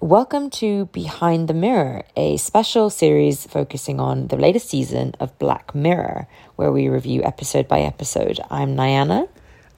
Welcome 0.00 0.50
to 0.50 0.86
Behind 0.86 1.46
the 1.48 1.54
Mirror, 1.54 2.04
a 2.16 2.36
special 2.36 2.90
series 2.90 3.46
focusing 3.46 4.00
on 4.00 4.28
the 4.28 4.36
latest 4.36 4.68
season 4.68 5.14
of 5.20 5.38
Black 5.38 5.74
Mirror, 5.74 6.26
where 6.56 6.72
we 6.72 6.88
review 6.88 7.22
episode 7.22 7.68
by 7.68 7.80
episode. 7.80 8.40
I'm 8.50 8.76
Nayana. 8.76 9.28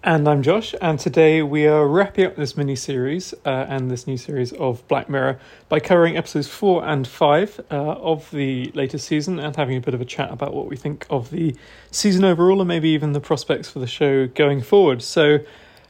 And 0.04 0.26
I'm 0.26 0.42
Josh, 0.42 0.74
and 0.82 0.98
today 0.98 1.42
we 1.42 1.66
are 1.68 1.86
wrapping 1.86 2.24
up 2.26 2.34
this 2.34 2.56
mini 2.56 2.74
series 2.74 3.34
uh, 3.46 3.66
and 3.68 3.88
this 3.88 4.06
new 4.08 4.16
series 4.16 4.52
of 4.52 4.86
Black 4.88 5.08
Mirror 5.08 5.38
by 5.68 5.78
covering 5.78 6.16
episodes 6.16 6.48
four 6.48 6.84
and 6.84 7.06
five 7.06 7.60
uh, 7.70 7.74
of 7.74 8.28
the 8.32 8.72
latest 8.74 9.06
season 9.06 9.38
and 9.38 9.54
having 9.54 9.76
a 9.76 9.80
bit 9.80 9.94
of 9.94 10.00
a 10.00 10.04
chat 10.04 10.32
about 10.32 10.54
what 10.54 10.66
we 10.66 10.76
think 10.76 11.06
of 11.08 11.30
the 11.30 11.54
season 11.92 12.24
overall 12.24 12.60
and 12.60 12.66
maybe 12.66 12.88
even 12.88 13.12
the 13.12 13.20
prospects 13.20 13.68
for 13.68 13.78
the 13.78 13.86
show 13.86 14.26
going 14.26 14.60
forward. 14.60 15.02
So, 15.02 15.38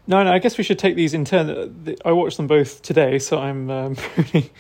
no, 0.07 0.23
no, 0.23 0.32
I 0.32 0.39
guess 0.39 0.59
we 0.59 0.64
should 0.64 0.79
take 0.79 0.96
these 0.96 1.14
in 1.14 1.25
turn. 1.25 1.96
I 2.05 2.12
watched 2.12 2.36
them 2.36 2.46
both 2.46 2.82
today, 2.82 3.18
so 3.18 3.39
I'm 3.39 3.71
um, 3.71 3.95
pretty 3.96 4.50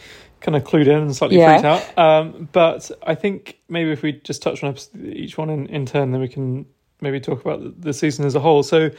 kind 0.40 0.56
of 0.56 0.64
clued 0.64 0.86
in 0.86 0.98
and 0.98 1.14
slightly 1.14 1.38
Yeah. 1.38 1.52
freaked 1.60 1.64
out. 1.64 1.98
Um, 1.98 2.48
but 2.52 2.90
I 3.02 3.14
think 3.14 3.58
maybe 3.68 3.90
if 3.92 4.02
we 4.02 4.12
just 4.12 4.42
touch 4.42 4.62
on 4.62 4.76
each 5.04 5.38
one 5.38 5.50
in, 5.50 5.66
in 5.66 5.86
turn, 5.86 6.12
then 6.12 6.20
we 6.20 6.28
can 6.28 6.66
maybe 7.00 7.20
talk 7.20 7.40
about 7.40 7.80
the, 7.80 7.92
season 7.92 8.24
as 8.24 8.34
a 8.34 8.40
whole. 8.40 8.62
So, 8.62 8.90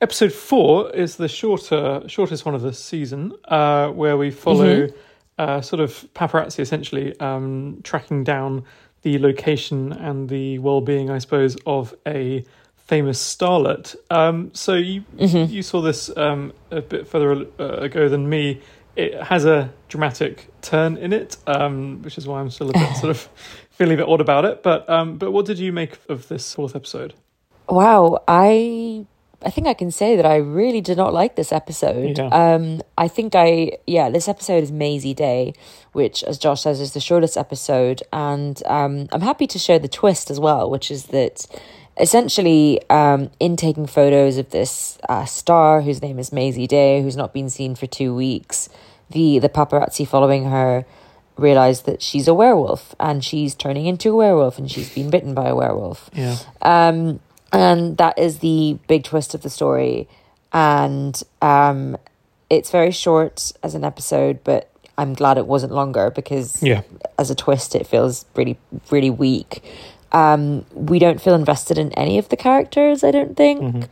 episode 0.00 0.32
four 0.32 0.90
is 0.94 1.16
the 1.16 1.28
shorter, 1.28 2.02
shortest 2.06 2.44
one 2.44 2.54
of 2.54 2.62
the 2.62 2.72
season, 2.72 3.32
uh, 3.46 3.88
where 3.88 4.16
we 4.16 4.30
follow 4.30 4.88
uh, 5.38 5.60
sort 5.60 5.80
of 5.80 6.06
paparazzi 6.14 6.60
essentially 6.60 7.18
um, 7.20 7.80
tracking 7.82 8.24
down 8.24 8.64
the 9.02 9.18
location 9.18 9.92
and 9.92 10.28
the 10.28 10.58
well-being, 10.58 11.10
I 11.10 11.18
suppose, 11.18 11.56
of 11.66 11.94
a 12.06 12.44
famous 12.88 13.22
starlet. 13.22 13.94
Um, 14.10 14.50
so 14.54 14.74
you 14.74 15.04
you 15.12 15.62
saw 15.62 15.80
this 15.80 16.14
um, 16.16 16.52
a 16.70 16.80
bit 16.80 17.06
further 17.06 17.46
uh, 17.60 17.76
ago 17.76 18.08
than 18.08 18.28
me. 18.28 18.60
It 18.96 19.22
has 19.22 19.44
a 19.44 19.72
dramatic 19.88 20.48
turn 20.60 20.96
in 20.96 21.12
it, 21.12 21.36
um, 21.46 22.02
which 22.02 22.18
is 22.18 22.26
why 22.26 22.40
I'm 22.40 22.50
still 22.50 22.70
a 22.70 22.72
bit 22.72 22.96
sort 22.96 23.10
of 23.10 23.28
feeling 23.70 23.94
a 23.94 23.96
bit 23.98 24.08
odd 24.08 24.20
about 24.20 24.44
it. 24.44 24.62
But 24.64 24.88
um, 24.88 25.18
but 25.18 25.30
what 25.30 25.46
did 25.46 25.58
you 25.58 25.72
make 25.72 25.98
of 26.08 26.26
this 26.26 26.52
fourth 26.54 26.74
episode? 26.74 27.14
Wow, 27.68 28.24
I 28.26 29.06
I 29.42 29.50
think 29.50 29.68
I 29.68 29.74
can 29.74 29.90
say 29.90 30.16
that 30.16 30.26
I 30.26 30.36
really 30.36 30.80
did 30.80 30.96
not 30.96 31.12
like 31.12 31.36
this 31.36 31.52
episode. 31.52 32.18
Yeah. 32.18 32.28
Um 32.28 32.82
I 32.96 33.06
think 33.06 33.34
I 33.36 33.72
yeah, 33.86 34.10
this 34.10 34.26
episode 34.26 34.64
is 34.64 34.72
Mazey 34.72 35.14
Day, 35.14 35.52
which 35.92 36.24
as 36.24 36.38
Josh 36.38 36.62
says 36.62 36.80
is 36.80 36.92
the 36.94 37.00
shortest 37.00 37.36
episode 37.36 38.02
and 38.12 38.60
um 38.66 39.08
I'm 39.12 39.20
happy 39.20 39.46
to 39.48 39.58
share 39.58 39.78
the 39.78 39.88
twist 39.88 40.30
as 40.30 40.40
well, 40.40 40.68
which 40.68 40.90
is 40.90 41.04
that 41.06 41.46
essentially 41.98 42.80
um 42.90 43.30
in 43.40 43.56
taking 43.56 43.86
photos 43.86 44.38
of 44.38 44.50
this 44.50 44.98
uh, 45.08 45.24
star 45.24 45.80
whose 45.82 46.00
name 46.02 46.18
is 46.18 46.32
Mazey 46.32 46.66
Day, 46.66 47.02
who's 47.02 47.16
not 47.16 47.32
been 47.32 47.50
seen 47.50 47.74
for 47.74 47.86
2 47.86 48.14
weeks, 48.14 48.68
the 49.10 49.38
the 49.38 49.48
paparazzi 49.48 50.06
following 50.06 50.44
her 50.46 50.84
realize 51.36 51.82
that 51.82 52.02
she's 52.02 52.26
a 52.28 52.34
werewolf 52.34 52.94
and 52.98 53.24
she's 53.24 53.54
turning 53.54 53.86
into 53.86 54.10
a 54.10 54.16
werewolf 54.16 54.58
and 54.58 54.70
she's 54.70 54.92
been 54.92 55.08
bitten 55.08 55.34
by 55.34 55.48
a 55.48 55.54
werewolf. 55.54 56.10
Yeah, 56.12 56.36
Um, 56.62 57.20
and 57.52 57.96
that 57.96 58.18
is 58.18 58.40
the 58.40 58.78
big 58.88 59.04
twist 59.04 59.34
of 59.34 59.42
the 59.42 59.50
story. 59.50 60.08
And 60.52 61.20
um, 61.40 61.96
it's 62.50 62.70
very 62.70 62.90
short 62.90 63.52
as 63.62 63.74
an 63.74 63.84
episode, 63.84 64.42
but 64.42 64.68
I'm 64.98 65.14
glad 65.14 65.38
it 65.38 65.46
wasn't 65.46 65.72
longer 65.72 66.10
because 66.10 66.60
yeah, 66.62 66.82
as 67.18 67.30
a 67.30 67.34
twist, 67.36 67.74
it 67.76 67.86
feels 67.86 68.24
really, 68.34 68.58
really 68.90 69.10
weak. 69.10 69.62
Um, 70.12 70.64
we 70.72 70.98
don't 70.98 71.20
feel 71.20 71.34
invested 71.34 71.78
in 71.78 71.92
any 71.92 72.18
of 72.18 72.28
the 72.28 72.36
characters. 72.36 73.04
I 73.04 73.10
don't 73.10 73.36
think. 73.36 73.88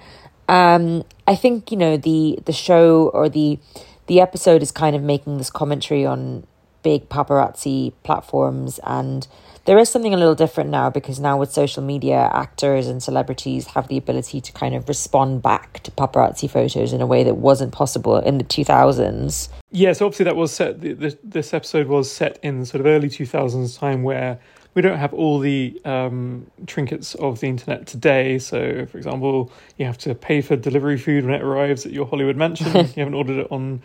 Um, 0.48 1.04
I 1.26 1.34
think 1.34 1.70
you 1.70 1.76
know 1.76 1.96
the 1.96 2.38
the 2.44 2.52
show 2.52 3.08
or 3.08 3.28
the 3.28 3.58
the 4.06 4.20
episode 4.20 4.62
is 4.62 4.70
kind 4.70 4.94
of 4.94 5.02
making 5.02 5.38
this 5.38 5.50
commentary 5.50 6.06
on 6.06 6.46
big 6.82 7.08
paparazzi 7.08 7.92
platforms 8.04 8.78
and 8.84 9.26
there 9.64 9.76
is 9.76 9.88
something 9.88 10.14
a 10.14 10.16
little 10.16 10.36
different 10.36 10.70
now 10.70 10.88
because 10.88 11.18
now 11.18 11.36
with 11.36 11.50
social 11.50 11.82
media 11.82 12.30
actors 12.32 12.86
and 12.86 13.02
celebrities 13.02 13.66
have 13.66 13.88
the 13.88 13.96
ability 13.96 14.40
to 14.40 14.52
kind 14.52 14.72
of 14.72 14.88
respond 14.88 15.42
back 15.42 15.82
to 15.82 15.90
paparazzi 15.90 16.48
photos 16.48 16.92
in 16.92 17.00
a 17.00 17.06
way 17.06 17.24
that 17.24 17.34
wasn't 17.34 17.72
possible 17.72 18.16
in 18.18 18.38
the 18.38 18.44
2000s 18.44 19.48
Yeah, 19.72 19.92
so 19.92 20.06
obviously 20.06 20.24
that 20.24 20.36
was 20.36 20.52
set. 20.52 20.80
This 20.80 21.52
episode 21.52 21.88
was 21.88 22.10
set 22.10 22.38
in 22.42 22.64
sort 22.64 22.80
of 22.80 22.86
early 22.86 23.08
two 23.10 23.26
thousands 23.26 23.76
time 23.76 24.04
where 24.04 24.38
we 24.76 24.82
don't 24.82 24.98
have 24.98 25.14
all 25.14 25.38
the 25.38 25.80
um, 25.86 26.46
trinkets 26.66 27.14
of 27.14 27.40
the 27.40 27.46
internet 27.46 27.86
today. 27.86 28.38
So, 28.38 28.84
for 28.84 28.98
example, 28.98 29.50
you 29.78 29.86
have 29.86 29.96
to 29.98 30.14
pay 30.14 30.42
for 30.42 30.54
delivery 30.54 30.98
food 30.98 31.24
when 31.24 31.34
it 31.34 31.42
arrives 31.42 31.86
at 31.86 31.92
your 31.92 32.06
Hollywood 32.06 32.36
mansion. 32.36 32.66
you 32.76 32.92
haven't 32.96 33.14
ordered 33.14 33.38
it 33.38 33.48
on 33.50 33.80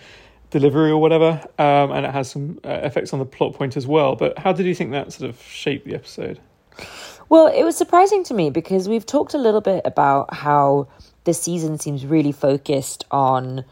delivery 0.50 0.91
or 0.91 0.97
whatever, 0.97 1.41
um, 1.57 1.91
and 1.91 2.06
it 2.06 2.12
has 2.12 2.29
some 2.29 2.59
uh, 2.66 2.81
effects 2.84 3.13
on 3.13 3.19
the 3.19 3.25
plot 3.25 3.53
point 3.53 3.78
as 3.78 3.88
well. 3.88 4.18
But 4.18 4.38
how 4.38 4.52
did 4.52 4.66
you 4.66 4.75
think 4.75 4.91
that 4.91 5.13
sort 5.13 5.29
of 5.29 5.41
shaped 5.41 5.88
the 5.88 5.96
episode? 5.96 6.41
Well, 7.29 7.47
it 7.47 7.63
was 7.63 7.78
surprising 7.78 8.25
to 8.25 8.34
me 8.34 8.50
because 8.50 8.90
we've 8.90 9.06
talked 9.06 9.34
a 9.34 9.38
little 9.38 9.62
bit 9.62 9.84
about 9.85 10.34
how 10.34 10.90
this 11.23 11.41
season 11.41 11.79
seems 11.79 12.06
really 12.06 12.34
focused 12.34 13.06
on 13.12 13.63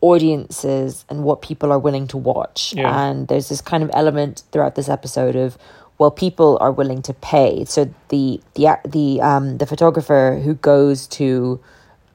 audiences 0.00 1.04
and 1.08 1.22
what 1.22 1.42
people 1.42 1.70
are 1.70 1.78
willing 1.78 2.08
to 2.08 2.16
watch. 2.16 2.74
Yeah. 2.76 3.04
And 3.04 3.28
there's 3.28 3.48
this 3.48 3.60
kind 3.60 3.84
of 3.84 3.90
element 3.92 4.42
throughout 4.50 4.74
this 4.74 4.88
episode 4.88 5.36
of 5.36 5.56
well, 5.98 6.10
people 6.10 6.58
are 6.60 6.72
willing 6.72 7.02
to 7.02 7.14
pay. 7.14 7.64
So 7.64 7.92
the 8.08 8.40
the 8.54 8.78
the 8.84 9.20
um 9.22 9.58
the 9.58 9.66
photographer 9.66 10.40
who 10.42 10.54
goes 10.54 11.06
to 11.08 11.60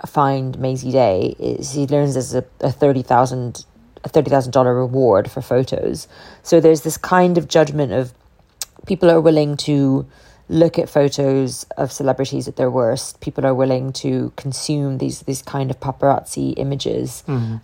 find 0.05 0.57
Mazey 0.59 0.91
Day 0.91 1.35
is 1.39 1.71
he 1.71 1.87
learns 1.87 2.13
there's 2.13 2.35
a, 2.35 2.45
a 2.59 2.71
thirty 2.71 3.01
thousand 3.01 3.65
a 4.03 4.09
thirty 4.09 4.29
thousand 4.29 4.51
dollar 4.51 4.75
reward 4.75 5.31
for 5.31 5.41
photos. 5.41 6.07
So 6.43 6.59
there's 6.59 6.81
this 6.81 6.97
kind 6.97 7.37
of 7.37 7.47
judgment 7.47 7.91
of 7.91 8.13
people 8.85 9.09
are 9.11 9.21
willing 9.21 9.57
to 9.57 10.05
look 10.49 10.77
at 10.77 10.89
photos 10.89 11.65
of 11.77 11.91
celebrities 11.91 12.47
at 12.47 12.57
their 12.57 12.69
worst. 12.69 13.21
People 13.21 13.45
are 13.45 13.53
willing 13.53 13.93
to 13.93 14.33
consume 14.35 14.97
these 14.97 15.21
these 15.21 15.41
kind 15.41 15.71
of 15.71 15.79
paparazzi 15.79 16.53
images, 16.57 17.23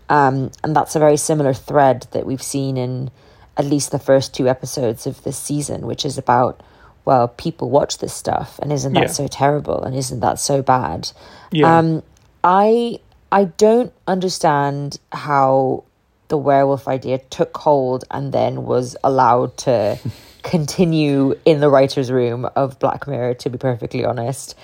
um, 0.09 0.51
and 0.63 0.75
that's 0.75 0.95
a 0.95 0.99
very 0.99 1.17
similar 1.17 1.53
thread 1.53 2.07
that 2.11 2.25
we've 2.25 2.41
seen 2.41 2.77
in 2.77 3.11
at 3.57 3.65
least 3.65 3.91
the 3.91 3.99
first 3.99 4.33
two 4.33 4.47
episodes 4.47 5.05
of 5.07 5.23
this 5.23 5.37
season, 5.37 5.85
which 5.87 6.05
is 6.05 6.17
about 6.17 6.61
well, 7.05 7.29
people 7.29 7.69
watch 7.69 7.99
this 7.99 8.13
stuff, 8.13 8.59
and 8.61 8.73
isn't 8.73 8.91
that 8.91 9.03
Yeah. 9.03 9.07
so 9.07 9.27
terrible, 9.29 9.81
and 9.81 9.95
isn't 9.95 10.19
that 10.19 10.39
so 10.39 10.61
bad? 10.61 11.09
Yeah. 11.51 11.77
Um, 11.77 12.03
I 12.43 12.99
I 13.31 13.45
don't 13.45 13.93
understand 14.07 14.99
how 15.13 15.83
the 16.27 16.37
werewolf 16.37 16.85
idea 16.87 17.19
took 17.29 17.55
hold 17.55 18.03
and 18.11 18.33
then 18.33 18.65
was 18.65 18.97
allowed 19.05 19.55
to 19.57 19.97
continue 20.43 21.33
in 21.45 21.61
the 21.61 21.69
writers' 21.69 22.11
room 22.11 22.45
of 22.57 22.77
Black 22.79 23.07
Mirror. 23.07 23.35
To 23.35 23.49
be 23.49 23.57
perfectly 23.57 24.03
honest, 24.03 24.55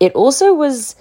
it 0.00 0.12
also 0.14 0.52
was. 0.54 0.96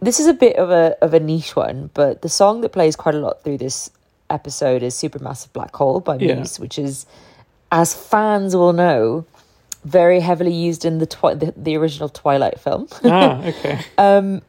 This 0.00 0.20
is 0.20 0.26
a 0.28 0.34
bit 0.34 0.56
of 0.56 0.70
a 0.70 0.96
of 1.02 1.12
a 1.14 1.18
niche 1.20 1.56
one, 1.56 1.90
but 1.94 2.22
the 2.22 2.28
song 2.28 2.60
that 2.60 2.68
plays 2.70 2.94
quite 2.94 3.14
a 3.16 3.18
lot 3.18 3.42
through 3.42 3.58
this 3.58 3.90
episode 4.30 4.82
is 4.82 4.94
"Supermassive 4.94 5.52
Black 5.52 5.74
Hole" 5.76 6.00
by 6.00 6.16
Yeah. 6.16 6.34
Muse, 6.36 6.58
which 6.58 6.78
is, 6.78 7.06
as 7.70 7.94
fans 7.94 8.54
will 8.56 8.72
know, 8.72 9.24
very 9.84 10.20
heavily 10.20 10.52
used 10.52 10.84
in 10.84 10.98
the 10.98 11.06
twi- 11.06 11.34
the, 11.34 11.52
the 11.56 11.76
original 11.76 12.08
Twilight 12.08 12.58
film 12.58 12.88
ah, 13.04 13.42
okay. 13.44 14.40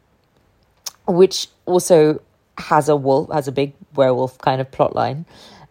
which 1.06 1.48
also 1.66 2.20
has 2.58 2.88
a 2.88 2.96
wolf 2.96 3.30
has 3.30 3.46
a 3.46 3.52
big 3.52 3.74
werewolf 3.94 4.38
kind 4.38 4.60
of 4.62 4.70
plot 4.70 4.94
line 4.96 5.26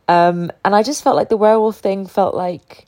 um 0.07 0.51
and 0.63 0.75
i 0.75 0.83
just 0.83 1.03
felt 1.03 1.15
like 1.15 1.29
the 1.29 1.37
werewolf 1.37 1.77
thing 1.79 2.05
felt 2.05 2.35
like 2.35 2.85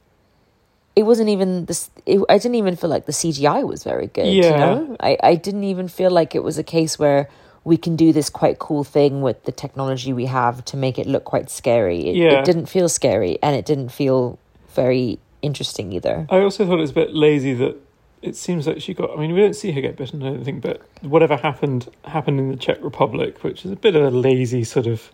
it 0.96 1.02
wasn't 1.04 1.28
even 1.28 1.66
this 1.66 1.90
it, 2.06 2.22
i 2.30 2.38
didn't 2.38 2.56
even 2.56 2.76
feel 2.76 2.92
like 2.92 3.08
the 3.08 3.12
cgi 3.12 3.66
was 3.68 3.84
very 3.84 4.06
good 4.08 4.28
you 4.28 4.44
Yeah. 4.44 4.58
know 4.58 4.96
I, 5.00 5.18
I 5.24 5.36
didn't 5.36 5.64
even 5.64 5.88
feel 5.88 6.12
like 6.12 6.36
it 6.36 6.44
was 6.44 6.60
a 6.60 6.64
case 6.64 7.00
where 7.00 7.28
we 7.68 7.78
can 7.78 7.96
do 7.96 8.14
this 8.14 8.30
quite 8.30 8.58
cool 8.60 8.84
thing 8.84 9.22
with 9.22 9.44
the 9.44 9.52
technology 9.52 10.14
we 10.14 10.26
have 10.26 10.64
to 10.66 10.76
make 10.78 10.98
it 10.98 11.06
look 11.06 11.26
quite 11.26 11.50
scary 11.50 12.00
it, 12.10 12.16
Yeah. 12.16 12.40
it 12.40 12.46
didn't 12.46 12.68
feel 12.68 12.88
scary 12.90 13.38
and 13.44 13.56
it 13.56 13.66
didn't 13.66 13.90
feel 14.02 14.40
very 14.82 15.20
interesting 15.42 15.92
either 15.92 16.26
I 16.30 16.40
also 16.40 16.66
thought 16.66 16.78
it 16.78 16.88
was 16.90 16.92
a 16.98 17.02
bit 17.04 17.14
lazy 17.14 17.54
that 17.56 17.76
it 18.24 18.36
seems 18.36 18.66
like 18.66 18.82
she 18.82 18.96
got. 18.96 19.12
I 19.16 19.22
mean, 19.22 19.32
we 19.36 19.40
don't 19.42 19.56
see 19.56 19.72
her 19.74 19.80
get 19.80 19.96
bitten, 19.96 20.24
I 20.24 20.32
don't 20.32 20.44
think, 20.44 20.62
but 20.64 20.82
whatever 21.02 21.38
happened 21.38 21.88
happened 22.04 22.40
in 22.40 22.50
the 22.50 22.56
Czech 22.58 22.80
Republic, 22.82 23.44
which 23.44 23.64
is 23.64 23.72
a 23.72 23.76
bit 23.76 23.96
of 23.96 24.02
a 24.02 24.10
lazy 24.10 24.64
sort 24.64 24.88
of 24.88 25.12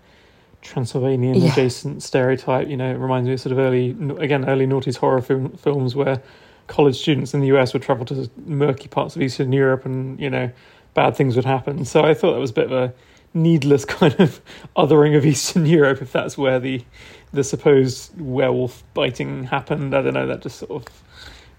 Transylvanian 0.61 1.35
Yeah. 1.35 1.51
adjacent 1.51 2.01
stereotype. 2.01 2.69
You 2.69 2.77
know, 2.77 2.89
it 2.89 2.97
reminds 2.97 3.27
me 3.27 3.33
of 3.33 3.41
sort 3.41 3.51
of 3.51 3.59
early, 3.59 3.89
again, 4.19 4.47
early 4.47 4.65
noughties 4.65 4.97
horror 4.97 5.21
film, 5.21 5.49
films 5.51 5.95
where 5.97 6.21
college 6.67 6.95
students 6.95 7.33
in 7.33 7.41
the 7.41 7.47
US 7.47 7.73
would 7.73 7.81
travel 7.81 8.05
to 8.05 8.29
murky 8.45 8.87
parts 8.87 9.17
of 9.17 9.21
Eastern 9.21 9.51
Europe 9.51 9.85
and, 9.85 10.17
you 10.17 10.29
know, 10.29 10.49
bad 10.93 11.15
things 11.15 11.35
would 11.35 11.45
happen. 11.45 11.85
So 11.85 12.03
I 12.03 12.13
thought 12.13 12.33
that 12.33 12.39
was 12.39 12.51
a 12.51 12.53
bit 12.53 12.65
of 12.65 12.71
a 12.71 12.93
needless 13.33 13.85
kind 13.99 14.15
of 14.19 14.41
othering 14.75 15.17
of 15.17 15.25
Eastern 15.25 15.65
Europe 15.65 16.01
if 16.01 16.11
that's 16.11 16.37
where 16.37 16.59
the 16.59 16.83
the 17.31 17.43
supposed 17.43 18.19
werewolf 18.21 18.83
biting 18.93 19.45
happened. 19.45 19.95
I 19.95 20.01
don't 20.03 20.13
know. 20.13 20.27
That 20.27 20.41
just 20.41 20.59
sort 20.59 20.71
of 20.71 21.03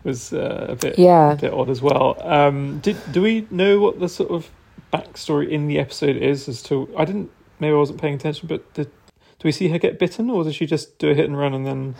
was 0.04 0.32
uh, 0.32 0.66
a 0.68 0.76
bit 0.76 0.98
Yeah. 0.98 1.32
a 1.32 1.36
bit 1.36 1.52
odd 1.52 1.68
as 1.70 1.82
well. 1.82 2.16
Um, 2.20 2.78
did 2.80 2.96
do 3.12 3.22
we 3.22 3.46
know 3.50 3.80
what 3.80 3.98
the 4.00 4.08
sort 4.08 4.30
of 4.30 4.50
backstory 4.92 5.48
in 5.48 5.66
the 5.66 5.78
episode 5.78 6.16
is 6.16 6.48
as 6.48 6.62
to? 6.64 6.88
I 6.96 7.04
didn't. 7.04 7.30
Maybe 7.58 7.72
I 7.72 7.76
wasn't 7.76 8.00
paying 8.00 8.14
attention, 8.14 8.48
but 8.48 8.72
did, 8.74 8.86
do 8.86 9.44
we 9.44 9.52
see 9.52 9.68
her 9.68 9.78
get 9.78 9.98
bitten, 9.98 10.28
or 10.28 10.44
does 10.44 10.54
she 10.56 10.66
just 10.66 10.98
do 10.98 11.10
a 11.10 11.14
hit 11.14 11.24
and 11.26 11.38
run 11.38 11.54
and 11.54 11.66
then? 11.66 11.94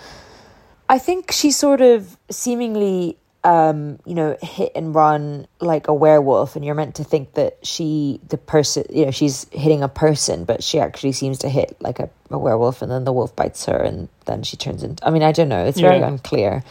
I 0.88 0.98
think 0.98 1.32
she 1.32 1.50
sort 1.50 1.80
of 1.80 2.16
seemingly, 2.30 3.16
um, 3.44 3.99
you 4.06 4.14
know, 4.14 4.37
hit 4.43 4.73
and 4.75 4.94
run 4.94 5.46
like 5.61 5.88
a 5.88 5.94
werewolf, 5.94 6.56
and 6.56 6.64
you're 6.64 6.75
meant 6.75 6.94
to 6.96 7.05
think 7.05 7.35
that 7.35 7.58
she, 7.62 8.20
the 8.29 8.38
person, 8.38 8.85
you 8.91 9.05
know, 9.05 9.11
she's 9.11 9.46
hitting 9.52 9.82
a 9.82 9.88
person, 9.88 10.44
but 10.44 10.64
she 10.64 10.81
actually 10.81 11.12
seems 11.12 11.38
to 11.41 11.49
hit 11.49 11.76
like 11.81 12.00
a, 12.00 12.08
a 12.31 12.38
werewolf, 12.38 12.81
and 12.82 12.91
then 12.91 13.05
the 13.05 13.12
wolf 13.12 13.37
bites 13.37 13.67
her, 13.67 13.76
and 13.76 14.08
then 14.25 14.43
she 14.43 14.56
turns 14.56 14.82
into. 14.82 15.06
I 15.06 15.11
mean, 15.11 15.23
I 15.23 15.32
don't 15.32 15.49
know. 15.50 15.64
It's 15.64 15.79
very 15.79 15.99
Yeah. 16.00 16.08
unclear. 16.08 16.64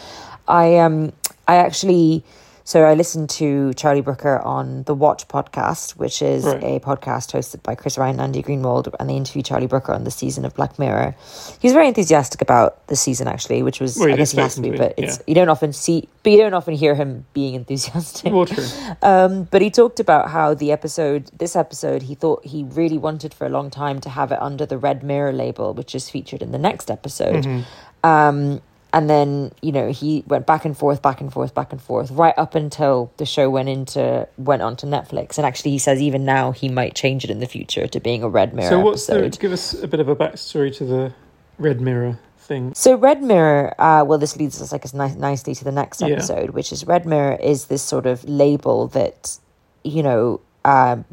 I 0.48 0.78
um, 0.80 1.14
I 1.48 1.58
actually. 1.58 2.24
So 2.66 2.84
I 2.86 2.94
listened 2.94 3.30
to 3.32 3.74
Charlie 3.74 4.00
Brooker 4.02 4.40
on 4.40 4.84
the 4.84 4.94
Watch 4.94 5.28
podcast, 5.28 5.98
which 5.98 6.22
is 6.22 6.46
Right. 6.46 6.64
a 6.64 6.80
podcast 6.80 7.32
hosted 7.38 7.62
by 7.62 7.76
Chris 7.76 7.98
Ryan 7.98 8.20
and 8.20 8.36
Andy 8.36 8.42
Greenwald, 8.42 8.88
and 9.00 9.10
they 9.10 9.16
interviewed 9.18 9.46
Charlie 9.46 9.68
Brooker 9.68 9.92
on 9.92 10.06
the 10.06 10.12
season 10.12 10.46
of 10.46 10.54
Black 10.56 10.80
Mirror. 10.80 11.14
He 11.60 11.68
was 11.68 11.74
very 11.74 11.90
enthusiastic 11.90 12.42
about 12.42 12.88
the 12.88 12.96
season 12.96 13.28
actually, 13.28 13.64
which 13.64 13.82
was 13.82 13.98
Well, 13.98 14.12
I 14.14 14.16
guess 14.16 14.32
he 14.32 14.40
has 14.40 14.56
to 14.56 14.62
be, 14.62 14.72
but 14.72 14.94
it's 14.98 15.18
yeah. 15.18 15.24
you 15.28 15.36
don't 15.36 15.50
often 15.50 15.74
see, 15.74 16.08
but 16.24 16.32
you 16.32 16.38
don't 16.38 16.54
often 16.54 16.74
hear 16.74 16.96
him 16.96 17.26
being 17.34 17.54
enthusiastic. 17.56 18.32
Well, 18.32 18.46
true. 18.46 18.66
Um, 19.02 19.44
but 19.52 19.62
he 19.62 19.70
talked 19.70 20.00
about 20.00 20.30
how 20.30 20.54
the 20.54 20.72
episode, 20.72 21.30
this 21.38 21.56
episode, 21.58 22.04
he 22.04 22.16
thought 22.16 22.46
he 22.46 22.64
really 22.64 22.98
wanted 22.98 23.34
for 23.34 23.46
a 23.46 23.50
long 23.50 23.70
time 23.70 24.00
to 24.02 24.10
have 24.10 24.32
it 24.32 24.42
under 24.42 24.66
the 24.66 24.78
Red 24.78 25.04
Mirror 25.04 25.34
label, 25.34 25.74
which 25.74 25.94
is 25.94 26.10
featured 26.10 26.42
in 26.42 26.52
the 26.52 26.58
next 26.58 26.90
episode. 26.90 27.44
Mm-hmm. 27.44 28.08
Um, 28.10 28.62
and 28.94 29.10
then 29.10 29.52
you 29.62 29.72
know 29.72 29.92
he 29.92 30.24
went 30.28 30.46
back 30.46 30.64
and 30.66 30.78
forth, 30.78 31.02
back 31.02 31.20
and 31.20 31.34
forth, 31.34 31.54
back 31.54 31.72
and 31.72 31.82
forth, 31.82 32.12
right 32.12 32.36
up 32.38 32.54
until 32.56 33.12
the 33.18 33.26
show 33.26 33.50
went 33.50 33.68
into 33.68 34.28
went 34.38 34.62
onto 34.62 34.86
Netflix. 34.88 35.38
And 35.38 35.46
actually, 35.46 35.72
he 35.72 35.80
says 35.80 36.02
even 36.02 36.24
now 36.24 36.52
he 36.52 36.70
might 36.70 36.96
change 36.96 37.24
it 37.24 37.30
in 37.32 37.40
the 37.40 37.48
future 37.48 37.88
to 37.88 38.00
being 38.00 38.24
a 38.24 38.30
Red 38.30 38.54
Mirror 38.54 38.70
So 38.70 38.80
what's 38.80 39.10
episode. 39.10 39.34
the? 39.34 39.38
Give 39.40 39.52
us 39.52 39.74
a 39.82 39.88
bit 39.88 40.00
of 40.00 40.08
a 40.08 40.16
backstory 40.16 40.74
to 40.78 40.86
the 40.86 41.14
Red 41.58 41.82
Mirror 41.82 42.20
thing. 42.38 42.74
So 42.76 42.96
Red 42.96 43.24
Mirror, 43.24 43.74
uh, 43.80 44.04
well, 44.06 44.20
this 44.20 44.36
leads 44.38 44.62
us 44.62 44.72
like 44.72 44.86
as 44.86 44.94
ni- 44.94 45.16
nicely 45.16 45.56
to 45.56 45.64
the 45.64 45.72
next 45.72 46.02
Yeah. 46.02 46.10
episode, 46.10 46.52
which 46.52 46.72
is 46.72 46.86
Red 46.86 47.06
Mirror 47.06 47.38
is 47.42 47.66
this 47.66 47.82
sort 47.82 48.06
of 48.06 48.24
label 48.30 48.88
that 48.90 49.38
you 49.84 50.04
know 50.04 50.40
um, 50.66 51.04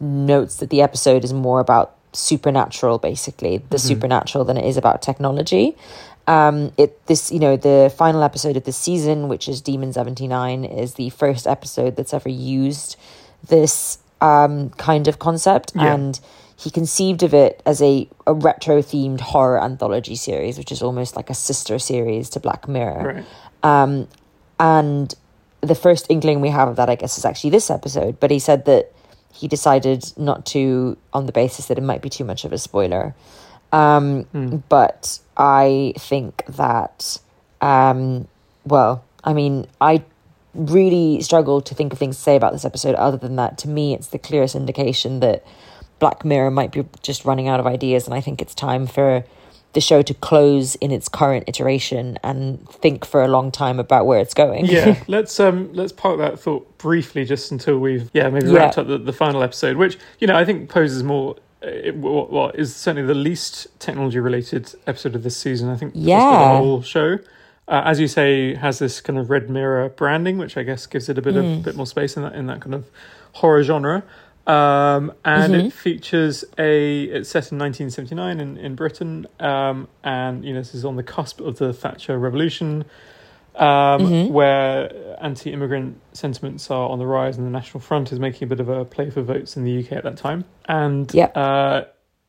notes 0.00 0.56
that 0.56 0.70
the 0.70 0.82
episode 0.82 1.24
is 1.24 1.32
more 1.32 1.60
about 1.60 1.94
supernatural, 2.12 2.98
basically 2.98 3.58
the 3.70 3.78
supernatural 3.78 4.44
than 4.44 4.56
it 4.56 4.64
is 4.64 4.76
about 4.76 5.02
technology. 5.02 5.76
Um, 6.28 6.72
it 6.76 7.06
this 7.06 7.30
you 7.30 7.38
know 7.38 7.56
the 7.56 7.92
final 7.96 8.22
episode 8.22 8.56
of 8.56 8.64
the 8.64 8.72
season, 8.72 9.28
which 9.28 9.48
is 9.48 9.60
Demon 9.60 9.92
seventy 9.92 10.26
nine, 10.26 10.64
is 10.64 10.94
the 10.94 11.10
first 11.10 11.46
episode 11.46 11.96
that's 11.96 12.12
ever 12.12 12.28
used 12.28 12.96
this 13.48 13.98
um, 14.20 14.70
kind 14.70 15.06
of 15.08 15.18
concept 15.18 15.72
Yeah. 15.74 15.94
and 15.94 16.18
he 16.58 16.70
conceived 16.70 17.22
of 17.22 17.34
it 17.34 17.62
as 17.66 17.82
a, 17.82 18.08
a 18.26 18.32
retro 18.32 18.80
themed 18.80 19.20
horror 19.20 19.62
anthology 19.62 20.16
series, 20.16 20.56
which 20.56 20.72
is 20.72 20.80
almost 20.82 21.14
like 21.14 21.28
a 21.28 21.34
sister 21.34 21.78
series 21.78 22.30
to 22.30 22.40
Black 22.40 22.66
Mirror. 22.66 23.24
Right. 23.62 23.82
Um, 23.82 24.08
and 24.58 25.14
the 25.60 25.74
first 25.74 26.06
inkling 26.08 26.40
we 26.40 26.48
have 26.48 26.66
of 26.68 26.76
that, 26.76 26.88
I 26.88 26.94
guess, 26.94 27.18
is 27.18 27.26
actually 27.26 27.50
this 27.50 27.70
episode. 27.70 28.18
But 28.18 28.30
he 28.30 28.38
said 28.38 28.64
that 28.64 28.90
he 29.34 29.48
decided 29.48 30.10
not 30.16 30.46
to, 30.46 30.96
on 31.12 31.26
the 31.26 31.32
basis 31.32 31.66
that 31.66 31.76
it 31.76 31.82
might 31.82 32.00
be 32.00 32.08
too 32.08 32.24
much 32.24 32.46
of 32.46 32.52
a 32.54 32.58
spoiler. 32.58 33.14
Um, 33.76 34.62
But 34.68 35.20
I 35.36 35.92
think 35.98 36.44
that, 36.48 37.18
um, 37.60 38.26
well, 38.64 39.04
I 39.24 39.32
mean, 39.32 39.66
I 39.80 40.02
really 40.54 41.20
struggle 41.20 41.60
to 41.60 41.74
think 41.74 41.92
of 41.92 41.98
things 41.98 42.16
to 42.16 42.22
say 42.22 42.36
about 42.36 42.52
this 42.52 42.64
episode 42.64 42.94
other 42.94 43.18
than 43.18 43.36
that 43.36 43.58
to 43.58 43.68
me 43.68 43.92
it's 43.92 44.06
the 44.06 44.18
clearest 44.18 44.54
indication 44.54 45.20
that 45.20 45.44
black 45.98 46.24
mirror 46.24 46.50
might 46.50 46.72
be 46.72 46.82
just 47.02 47.26
running 47.26 47.46
out 47.46 47.60
of 47.60 47.66
ideas 47.66 48.06
and 48.06 48.14
i 48.14 48.22
think 48.22 48.40
it's 48.40 48.54
time 48.54 48.86
for 48.86 49.22
the 49.74 49.80
show 49.82 50.00
to 50.00 50.14
close 50.14 50.74
in 50.76 50.90
its 50.90 51.10
current 51.10 51.44
iteration 51.46 52.18
and 52.22 52.66
think 52.70 53.04
for 53.04 53.22
a 53.22 53.28
long 53.28 53.52
time 53.52 53.78
about 53.78 54.06
where 54.06 54.18
it's 54.18 54.32
going 54.32 54.64
yeah 54.64 54.98
let's 55.08 55.38
um 55.38 55.70
let's 55.74 55.92
park 55.92 56.16
that 56.16 56.40
thought 56.40 56.78
briefly 56.78 57.26
just 57.26 57.52
until 57.52 57.78
we've 57.78 58.08
yeah 58.14 58.30
maybe 58.30 58.46
Yeah. 58.48 58.56
wrapped 58.60 58.78
up 58.78 58.86
the, 58.86 58.96
the 58.96 59.12
final 59.12 59.42
episode 59.42 59.76
which 59.76 59.98
you 60.20 60.26
know 60.26 60.36
i 60.36 60.44
think 60.46 60.70
poses 60.70 61.02
more 61.02 61.36
it, 61.66 61.96
what, 61.96 62.30
what 62.30 62.56
is 62.58 62.74
certainly 62.74 63.06
the 63.06 63.14
least 63.14 63.66
technology 63.78 64.18
related 64.18 64.74
episode 64.86 65.14
of 65.14 65.22
this 65.22 65.36
season. 65.36 65.68
I 65.68 65.76
think 65.76 65.92
for 65.92 65.98
the 66.00 66.04
whole 66.58 66.82
show. 66.82 67.18
Uh, 67.68 67.82
as 67.84 67.98
you 67.98 68.06
say 68.08 68.54
has 68.54 68.78
this 68.78 69.00
kind 69.00 69.18
of 69.18 69.28
red 69.28 69.50
mirror 69.50 69.88
branding 69.88 70.38
which 70.38 70.56
i 70.56 70.62
guess 70.62 70.86
gives 70.86 71.08
it 71.08 71.18
a 71.18 71.22
bit 71.22 71.34
Mm. 71.34 71.58
of 71.58 71.64
bit 71.64 71.74
more 71.74 71.84
space 71.84 72.16
in 72.16 72.22
that 72.22 72.32
in 72.34 72.46
that 72.46 72.60
kind 72.60 72.74
of 72.74 72.84
horror 73.32 73.62
genre. 73.64 74.04
Um, 74.46 75.12
and 75.24 75.52
Mm-hmm. 75.52 75.66
it 75.66 75.72
features 75.72 76.44
a 76.58 77.02
it's 77.04 77.28
set 77.28 77.50
in 77.50 77.58
1979 77.58 78.38
in, 78.40 78.56
in 78.56 78.76
britain. 78.76 79.26
Um, 79.40 79.88
and 80.04 80.44
you 80.44 80.52
know 80.54 80.60
this 80.60 80.74
is 80.76 80.84
on 80.84 80.94
the 80.94 81.02
cusp 81.02 81.40
of 81.40 81.58
the 81.58 81.72
thatcher 81.72 82.16
revolution 82.18 82.84
um, 83.56 84.00
Mm-hmm. 84.02 84.32
where 84.32 85.16
anti-immigrant 85.20 85.98
sentiments 86.12 86.70
are 86.70 86.88
on 86.90 86.98
the 86.98 87.06
rise, 87.06 87.36
and 87.38 87.46
the 87.46 87.50
National 87.50 87.80
Front 87.80 88.12
is 88.12 88.18
making 88.20 88.44
a 88.44 88.48
bit 88.48 88.60
of 88.60 88.68
a 88.68 88.84
play 88.84 89.10
for 89.10 89.22
votes 89.22 89.56
in 89.56 89.64
the 89.64 89.78
UK 89.84 89.92
at 89.92 90.04
that 90.04 90.16
time. 90.16 90.44
And 90.66 91.12
Yep. 91.14 91.32
uh, 91.36 91.82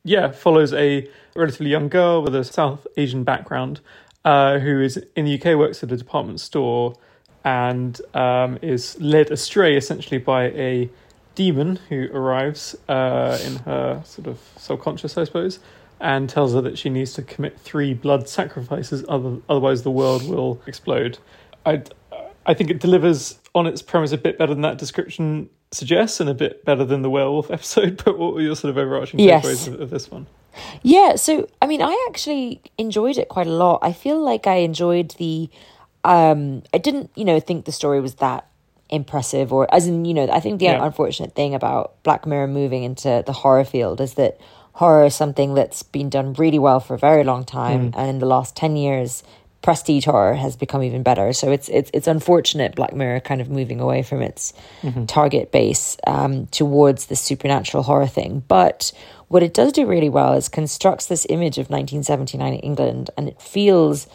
yeah, 0.04 0.32
follows 0.32 0.74
a 0.74 1.08
relatively 1.36 1.70
young 1.70 1.90
girl 1.90 2.22
with 2.24 2.34
a 2.36 2.44
South 2.44 2.88
Asian 2.96 3.24
background 3.24 3.82
uh, 4.24 4.60
who 4.60 4.82
is 4.82 4.98
in 5.16 5.26
the 5.26 5.40
UK, 5.42 5.58
works 5.58 5.84
at 5.84 5.92
a 5.92 5.98
department 5.98 6.40
store, 6.40 6.96
and 7.44 8.02
um, 8.14 8.58
is 8.62 8.98
led 9.00 9.32
astray 9.32 9.76
essentially 9.78 10.18
by 10.18 10.46
a 10.46 10.90
demon 11.36 11.78
who 11.90 12.08
arrives 12.14 12.76
uh, 12.90 13.38
in 13.46 13.58
her 13.58 14.02
sort 14.06 14.28
of 14.28 14.40
subconscious, 14.58 15.18
I 15.18 15.24
suppose, 15.26 15.60
and 16.00 16.30
tells 16.30 16.54
her 16.54 16.62
that 16.62 16.78
she 16.78 16.90
needs 16.90 17.14
to 17.14 17.22
commit 17.22 17.60
three 17.60 17.94
blood 17.94 18.30
sacrifices, 18.30 19.04
other, 19.10 19.38
otherwise 19.50 19.84
the 19.84 19.92
world 19.92 20.28
will 20.28 20.62
explode. 20.68 21.18
I, 21.66 21.84
I 22.46 22.54
think 22.54 22.70
it 22.70 22.80
delivers 22.80 23.40
on 23.56 23.66
its 23.68 23.82
premise 23.82 24.12
a 24.12 24.18
bit 24.18 24.38
better 24.38 24.54
than 24.54 24.62
that 24.62 24.78
description 24.78 25.50
suggests, 25.72 26.20
and 26.20 26.30
a 26.30 26.34
bit 26.34 26.64
better 26.64 26.86
than 26.86 27.02
the 27.02 27.10
werewolf 27.10 27.52
episode. 27.58 28.02
But 28.06 28.18
what 28.18 28.34
were 28.34 28.42
your 28.42 28.56
sort 28.56 28.70
of 28.72 28.78
overarching 28.78 29.20
Yes. 29.20 29.44
takeaways 29.46 29.68
of, 29.68 29.82
of 29.82 29.90
this 29.90 30.10
one? 30.12 30.28
Yeah, 30.82 31.16
so 31.16 31.48
I 31.62 31.68
mean, 31.68 31.82
I 31.82 32.06
actually 32.10 32.62
enjoyed 32.78 33.18
it 33.18 33.28
quite 33.30 33.48
a 33.48 33.52
lot. 33.52 33.80
I 33.82 33.94
feel 33.94 34.20
like 34.24 34.48
I 34.48 34.56
enjoyed 34.58 35.12
the. 35.18 35.50
Um, 36.04 36.64
I 36.74 36.78
didn't, 36.78 37.12
you 37.16 37.26
know, 37.26 37.40
think 37.40 37.66
the 37.66 37.72
story 37.72 38.00
was 38.00 38.16
that 38.16 38.48
impressive, 38.90 39.52
or 39.52 39.72
as 39.74 39.88
in, 39.88 40.06
you 40.06 40.14
know, 40.14 40.30
I 40.32 40.40
think 40.40 40.60
the 40.60 40.66
Yeah. 40.66 40.84
unfortunate 40.86 41.36
thing 41.36 41.54
about 41.54 42.02
Black 42.04 42.26
Mirror 42.26 42.48
moving 42.48 42.84
into 42.84 43.24
the 43.26 43.34
horror 43.34 43.66
field 43.66 44.00
is 44.00 44.14
that 44.14 44.40
horror 44.78 45.06
is 45.06 45.16
something 45.16 45.54
that's 45.56 45.82
been 45.84 46.10
done 46.10 46.34
really 46.34 46.60
well 46.60 46.80
for 46.80 46.94
a 46.96 47.00
very 47.10 47.24
long 47.24 47.44
time, 47.44 47.82
and 47.98 48.10
in 48.10 48.20
the 48.20 48.26
last 48.36 48.56
ten 48.56 48.76
years, 48.78 49.24
prestige 49.64 50.06
horror 50.06 50.36
has 50.36 50.56
become 50.56 50.84
even 50.84 51.02
better. 51.04 51.34
So 51.34 51.52
it's 51.52 51.68
it's 51.70 51.90
it's 51.94 52.08
unfortunate 52.08 52.76
Black 52.76 52.94
Mirror 52.94 53.22
kind 53.22 53.42
of 53.42 53.50
moving 53.50 53.80
away 53.82 54.04
from 54.04 54.22
its 54.22 54.54
target 55.08 55.52
base 55.52 55.98
um, 56.06 56.46
towards 56.60 57.08
the 57.08 57.16
supernatural 57.16 57.84
horror 57.84 58.08
thing. 58.08 58.44
But 58.48 58.92
what 59.30 59.44
it 59.44 59.54
does 59.54 59.74
do 59.74 59.86
really 59.86 60.10
well 60.10 60.34
is 60.34 60.48
constructs 60.48 61.08
this 61.08 61.26
image 61.30 61.58
of 61.58 61.70
1979 61.70 62.54
England, 62.70 63.10
and 63.18 63.28
it 63.28 63.42
feels, 63.42 64.08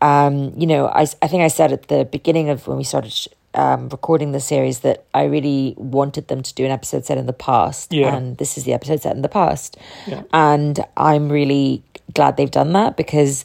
um, 0.00 0.52
you 0.56 0.66
know, 0.66 0.86
I 0.88 1.06
I 1.22 1.26
think 1.28 1.42
I 1.42 1.48
said 1.48 1.72
at 1.72 1.88
the 1.88 2.04
beginning 2.04 2.48
of 2.50 2.66
when 2.68 2.76
we 2.76 2.84
started. 2.84 3.12
sh- 3.12 3.28
Um, 3.54 3.90
recording 3.90 4.32
the 4.32 4.40
series 4.40 4.80
that 4.80 5.04
I 5.12 5.24
really 5.24 5.74
wanted 5.76 6.28
them 6.28 6.42
to 6.42 6.54
do 6.54 6.64
an 6.64 6.70
episode 6.70 7.04
set 7.04 7.18
in 7.18 7.26
the 7.26 7.34
past, 7.34 7.92
Yeah. 7.92 8.14
and 8.16 8.38
this 8.38 8.56
is 8.56 8.64
the 8.64 8.72
episode 8.72 9.02
set 9.02 9.14
in 9.14 9.20
the 9.20 9.28
past, 9.28 9.76
Yeah. 10.06 10.22
and 10.32 10.82
I'm 10.96 11.30
really 11.30 11.82
glad 12.14 12.38
they've 12.38 12.50
done 12.50 12.72
that 12.72 12.96
because 12.96 13.44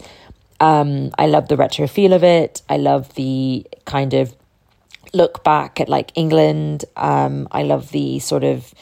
um, 0.61 1.11
I 1.19 1.27
love 1.27 1.49
the 1.49 1.57
retro 1.57 1.87
feel 1.87 2.13
of 2.13 2.23
it. 2.23 2.61
I 2.69 2.77
love 2.77 3.13
the 3.15 3.67
kind 3.85 4.13
of 4.13 4.33
look 5.13 5.43
back 5.43 5.81
at 5.81 5.89
like 5.89 6.11
England. 6.15 6.85
Um, 6.95 7.47
I 7.51 7.63
love 7.63 7.91
the 7.91 8.19
sort 8.19 8.43
of 8.45 8.73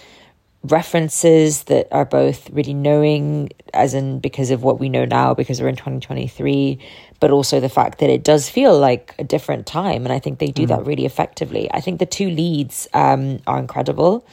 references 0.64 1.64
that 1.66 1.88
are 1.92 2.06
both 2.06 2.50
really 2.50 2.74
knowing, 2.74 3.50
as 3.74 3.94
in 3.94 4.20
because 4.20 4.52
of 4.52 4.64
what 4.64 4.80
we 4.80 4.90
know 4.90 5.06
now, 5.06 5.34
because 5.34 5.62
we're 5.62 5.68
in 5.68 5.76
2023, 5.76 6.80
but 7.20 7.32
also 7.32 7.60
the 7.60 7.70
fact 7.70 8.00
that 8.00 8.10
it 8.10 8.24
does 8.24 8.50
feel 8.50 8.78
like 8.78 9.16
a 9.20 9.24
different 9.24 9.66
time. 9.66 10.06
And 10.06 10.12
I 10.14 10.20
think 10.20 10.40
they 10.40 10.48
do 10.48 10.66
that 10.68 10.86
really 10.86 11.06
effectively. 11.06 11.72
I 11.72 11.82
think 11.82 12.00
the 12.00 12.06
two 12.06 12.30
leads 12.30 12.88
um, 12.94 13.40
are 13.48 13.60
incredible. 13.60 14.26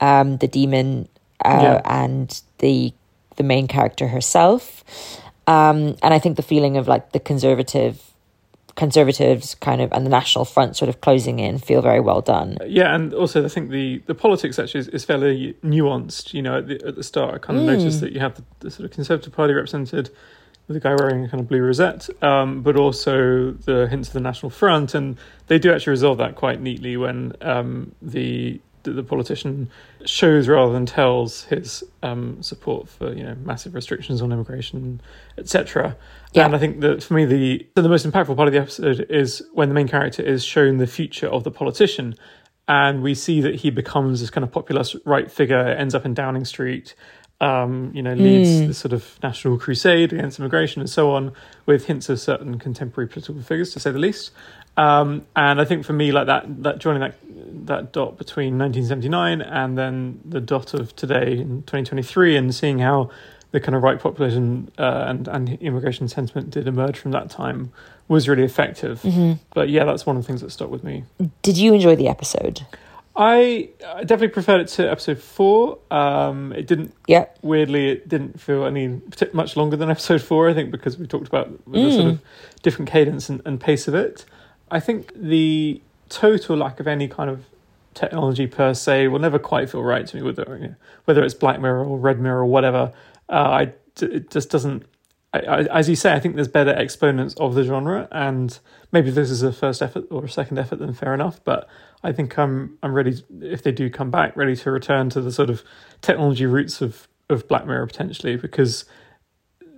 Um, 0.00 0.36
the 0.38 0.48
demon 0.48 1.08
uh, 1.44 1.60
Yeah. 1.62 1.80
and 1.84 2.42
the 2.58 2.92
the 3.36 3.42
main 3.42 3.68
character 3.68 4.08
herself. 4.08 4.82
Um, 5.46 5.96
and 6.02 6.14
I 6.14 6.18
think 6.18 6.36
the 6.36 6.42
feeling 6.42 6.76
of 6.76 6.88
like 6.88 7.12
the 7.12 7.20
conservative 7.20 8.02
conservatives 8.74 9.54
kind 9.54 9.80
of 9.80 9.90
and 9.92 10.04
the 10.04 10.10
national 10.10 10.44
front 10.44 10.76
sort 10.76 10.88
of 10.88 11.00
closing 11.00 11.38
in 11.38 11.58
feel 11.58 11.80
very 11.82 12.00
well 12.00 12.20
done. 12.20 12.58
Yeah, 12.66 12.94
and 12.94 13.14
also 13.14 13.44
I 13.44 13.48
think 13.48 13.70
the, 13.70 14.02
the 14.06 14.14
politics 14.14 14.58
actually 14.58 14.80
is, 14.80 14.88
is 14.88 15.04
fairly 15.04 15.54
nuanced. 15.64 16.34
You 16.34 16.42
know, 16.42 16.58
at 16.58 16.68
the, 16.68 16.82
at 16.86 16.94
the 16.96 17.02
start, 17.02 17.34
I 17.34 17.38
kind 17.38 17.58
of 17.58 17.64
noticed 17.64 18.00
that 18.00 18.12
you 18.12 18.20
have 18.20 18.34
the, 18.34 18.44
the 18.60 18.70
sort 18.70 18.84
of 18.84 18.90
Conservative 18.90 19.32
Party 19.32 19.54
represented 19.54 20.10
a 20.68 20.80
guy 20.80 20.94
wearing 20.94 21.24
a 21.24 21.28
kind 21.28 21.40
of 21.40 21.48
blue 21.48 21.62
rosette, 21.62 22.08
um, 22.22 22.62
but 22.62 22.76
also 22.76 23.52
the 23.52 23.86
hints 23.86 24.08
of 24.08 24.14
the 24.14 24.20
National 24.20 24.50
Front, 24.50 24.94
and 24.94 25.16
they 25.46 25.58
do 25.58 25.72
actually 25.72 25.92
resolve 25.92 26.18
that 26.18 26.34
quite 26.34 26.60
neatly 26.60 26.96
when 26.96 27.32
um, 27.40 27.94
the 28.02 28.60
the 28.94 29.02
politician 29.02 29.68
shows 30.04 30.48
rather 30.48 30.72
than 30.72 30.86
tells 30.86 31.44
his 31.44 31.82
um, 32.02 32.42
support 32.42 32.88
for 32.88 33.12
you 33.12 33.22
know 33.22 33.34
massive 33.36 33.74
restrictions 33.74 34.22
on 34.22 34.32
immigration, 34.32 35.00
etc. 35.38 35.96
Yeah. 36.32 36.46
And 36.46 36.54
I 36.54 36.58
think 36.58 36.80
that 36.80 37.02
for 37.02 37.14
me 37.14 37.24
the 37.24 37.66
the 37.74 37.88
most 37.88 38.06
impactful 38.06 38.36
part 38.36 38.48
of 38.48 38.54
the 38.54 38.60
episode 38.60 39.06
is 39.10 39.42
when 39.52 39.68
the 39.68 39.74
main 39.74 39.88
character 39.88 40.22
is 40.22 40.44
shown 40.44 40.78
the 40.78 40.86
future 40.86 41.28
of 41.28 41.44
the 41.44 41.50
politician, 41.50 42.14
and 42.68 43.02
we 43.02 43.14
see 43.14 43.40
that 43.40 43.56
he 43.56 43.70
becomes 43.70 44.20
this 44.20 44.30
kind 44.30 44.44
of 44.44 44.52
populist 44.52 44.96
right 45.04 45.30
figure, 45.30 45.58
ends 45.58 45.94
up 45.94 46.04
in 46.04 46.14
Downing 46.14 46.44
Street. 46.44 46.94
Um, 47.38 47.90
you 47.94 48.02
know, 48.02 48.14
leads 48.14 48.48
Mm. 48.48 48.66
the 48.68 48.74
sort 48.74 48.94
of 48.94 49.18
national 49.22 49.58
crusade 49.58 50.10
against 50.12 50.38
immigration 50.38 50.80
and 50.80 50.88
so 50.88 51.10
on, 51.10 51.32
with 51.66 51.84
hints 51.84 52.08
of 52.08 52.18
certain 52.18 52.58
contemporary 52.58 53.08
political 53.08 53.42
figures, 53.42 53.72
to 53.74 53.80
say 53.80 53.90
the 53.90 53.98
least. 53.98 54.30
Um, 54.78 55.26
and 55.36 55.60
I 55.60 55.64
think 55.66 55.84
for 55.84 55.92
me, 55.92 56.12
like 56.12 56.26
that, 56.28 56.62
that 56.62 56.78
joining 56.78 57.00
that 57.00 57.14
that 57.66 57.92
dot 57.92 58.16
between 58.16 58.56
1979 58.58 59.42
and 59.42 59.76
then 59.76 60.20
the 60.24 60.40
dot 60.40 60.72
of 60.72 60.94
today 60.96 61.32
in 61.32 61.62
2023, 61.62 62.36
and 62.36 62.54
seeing 62.54 62.78
how 62.78 63.10
the 63.50 63.60
kind 63.60 63.74
of 63.74 63.82
right 63.82 64.00
populism 64.00 64.70
uh, 64.78 65.04
and 65.06 65.28
and 65.28 65.58
immigration 65.60 66.08
sentiment 66.08 66.50
did 66.50 66.66
emerge 66.66 66.98
from 66.98 67.10
that 67.12 67.28
time 67.30 67.70
was 68.08 68.28
really 68.28 68.44
effective. 68.44 69.02
Mm-hmm. 69.02 69.32
But 69.54 69.68
yeah, 69.68 69.84
that's 69.84 70.06
one 70.06 70.16
of 70.16 70.22
the 70.22 70.26
things 70.26 70.40
that 70.40 70.52
stuck 70.52 70.70
with 70.70 70.84
me. 70.84 71.04
Did 71.42 71.58
you 71.58 71.74
enjoy 71.74 71.96
the 71.96 72.08
episode? 72.08 72.66
I, 73.16 73.70
definitely 74.00 74.28
preferred 74.28 74.60
it 74.60 74.68
to 74.68 74.90
episode 74.90 75.18
four. 75.18 75.78
Um, 75.90 76.52
it 76.52 76.66
didn't 76.66 76.92
Yeah. 77.06 77.26
weirdly 77.42 77.90
it 77.90 78.08
didn't 78.08 78.38
feel 78.40 78.64
any 78.66 79.00
much 79.32 79.56
longer 79.56 79.76
than 79.76 79.90
episode 79.90 80.20
four. 80.22 80.48
I 80.48 80.54
think 80.54 80.70
because 80.70 80.98
we 80.98 81.06
talked 81.06 81.26
about 81.28 81.48
the 81.70 81.90
sort 81.92 82.04
Mm. 82.04 82.10
of 82.10 82.20
different 82.62 82.90
cadence 82.90 83.28
and, 83.30 83.40
and 83.46 83.58
pace 83.58 83.88
of 83.88 83.94
it. 83.94 84.24
I 84.70 84.80
think 84.80 85.12
the 85.14 85.80
total 86.08 86.56
lack 86.56 86.78
of 86.80 86.86
any 86.86 87.08
kind 87.08 87.30
of 87.30 87.46
technology 87.94 88.46
per 88.46 88.74
se 88.74 89.08
will 89.08 89.18
never 89.18 89.38
quite 89.38 89.70
feel 89.70 89.82
right 89.82 90.06
to 90.06 90.16
me. 90.16 90.22
Whether 90.22 90.44
you 90.60 90.68
know, 90.68 90.74
whether 91.06 91.24
it's 91.24 91.34
Black 91.34 91.60
Mirror 91.60 91.84
or 91.84 91.98
Red 91.98 92.20
Mirror 92.20 92.40
or 92.40 92.46
whatever, 92.46 92.92
uh, 93.30 93.32
I 93.32 93.72
it 94.02 94.30
just 94.30 94.50
doesn't. 94.50 94.84
I, 95.32 95.38
I, 95.40 95.58
as 95.78 95.88
you 95.88 95.96
say, 95.96 96.12
I 96.12 96.20
think 96.20 96.34
there's 96.36 96.48
better 96.48 96.70
exponents 96.70 97.34
of 97.38 97.54
the 97.54 97.64
genre, 97.64 98.08
and 98.12 98.58
maybe 98.92 99.10
this 99.10 99.30
is 99.30 99.42
a 99.42 99.52
first 99.52 99.82
effort 99.82 100.04
or 100.10 100.24
a 100.24 100.28
second 100.30 100.58
effort, 100.58 100.78
then 100.78 100.92
fair 100.94 101.14
enough. 101.14 101.42
But 101.44 101.68
I 102.02 102.12
think 102.12 102.38
I'm 102.38 102.78
I'm 102.82 102.92
ready 102.94 103.22
if 103.40 103.62
they 103.62 103.72
do 103.72 103.90
come 103.90 104.10
back, 104.10 104.36
ready 104.36 104.56
to 104.56 104.70
return 104.70 105.10
to 105.10 105.20
the 105.20 105.32
sort 105.32 105.50
of 105.50 105.62
technology 106.00 106.46
roots 106.46 106.80
of 106.80 107.08
of 107.28 107.48
Black 107.48 107.66
Mirror 107.66 107.86
potentially 107.88 108.36
because 108.36 108.84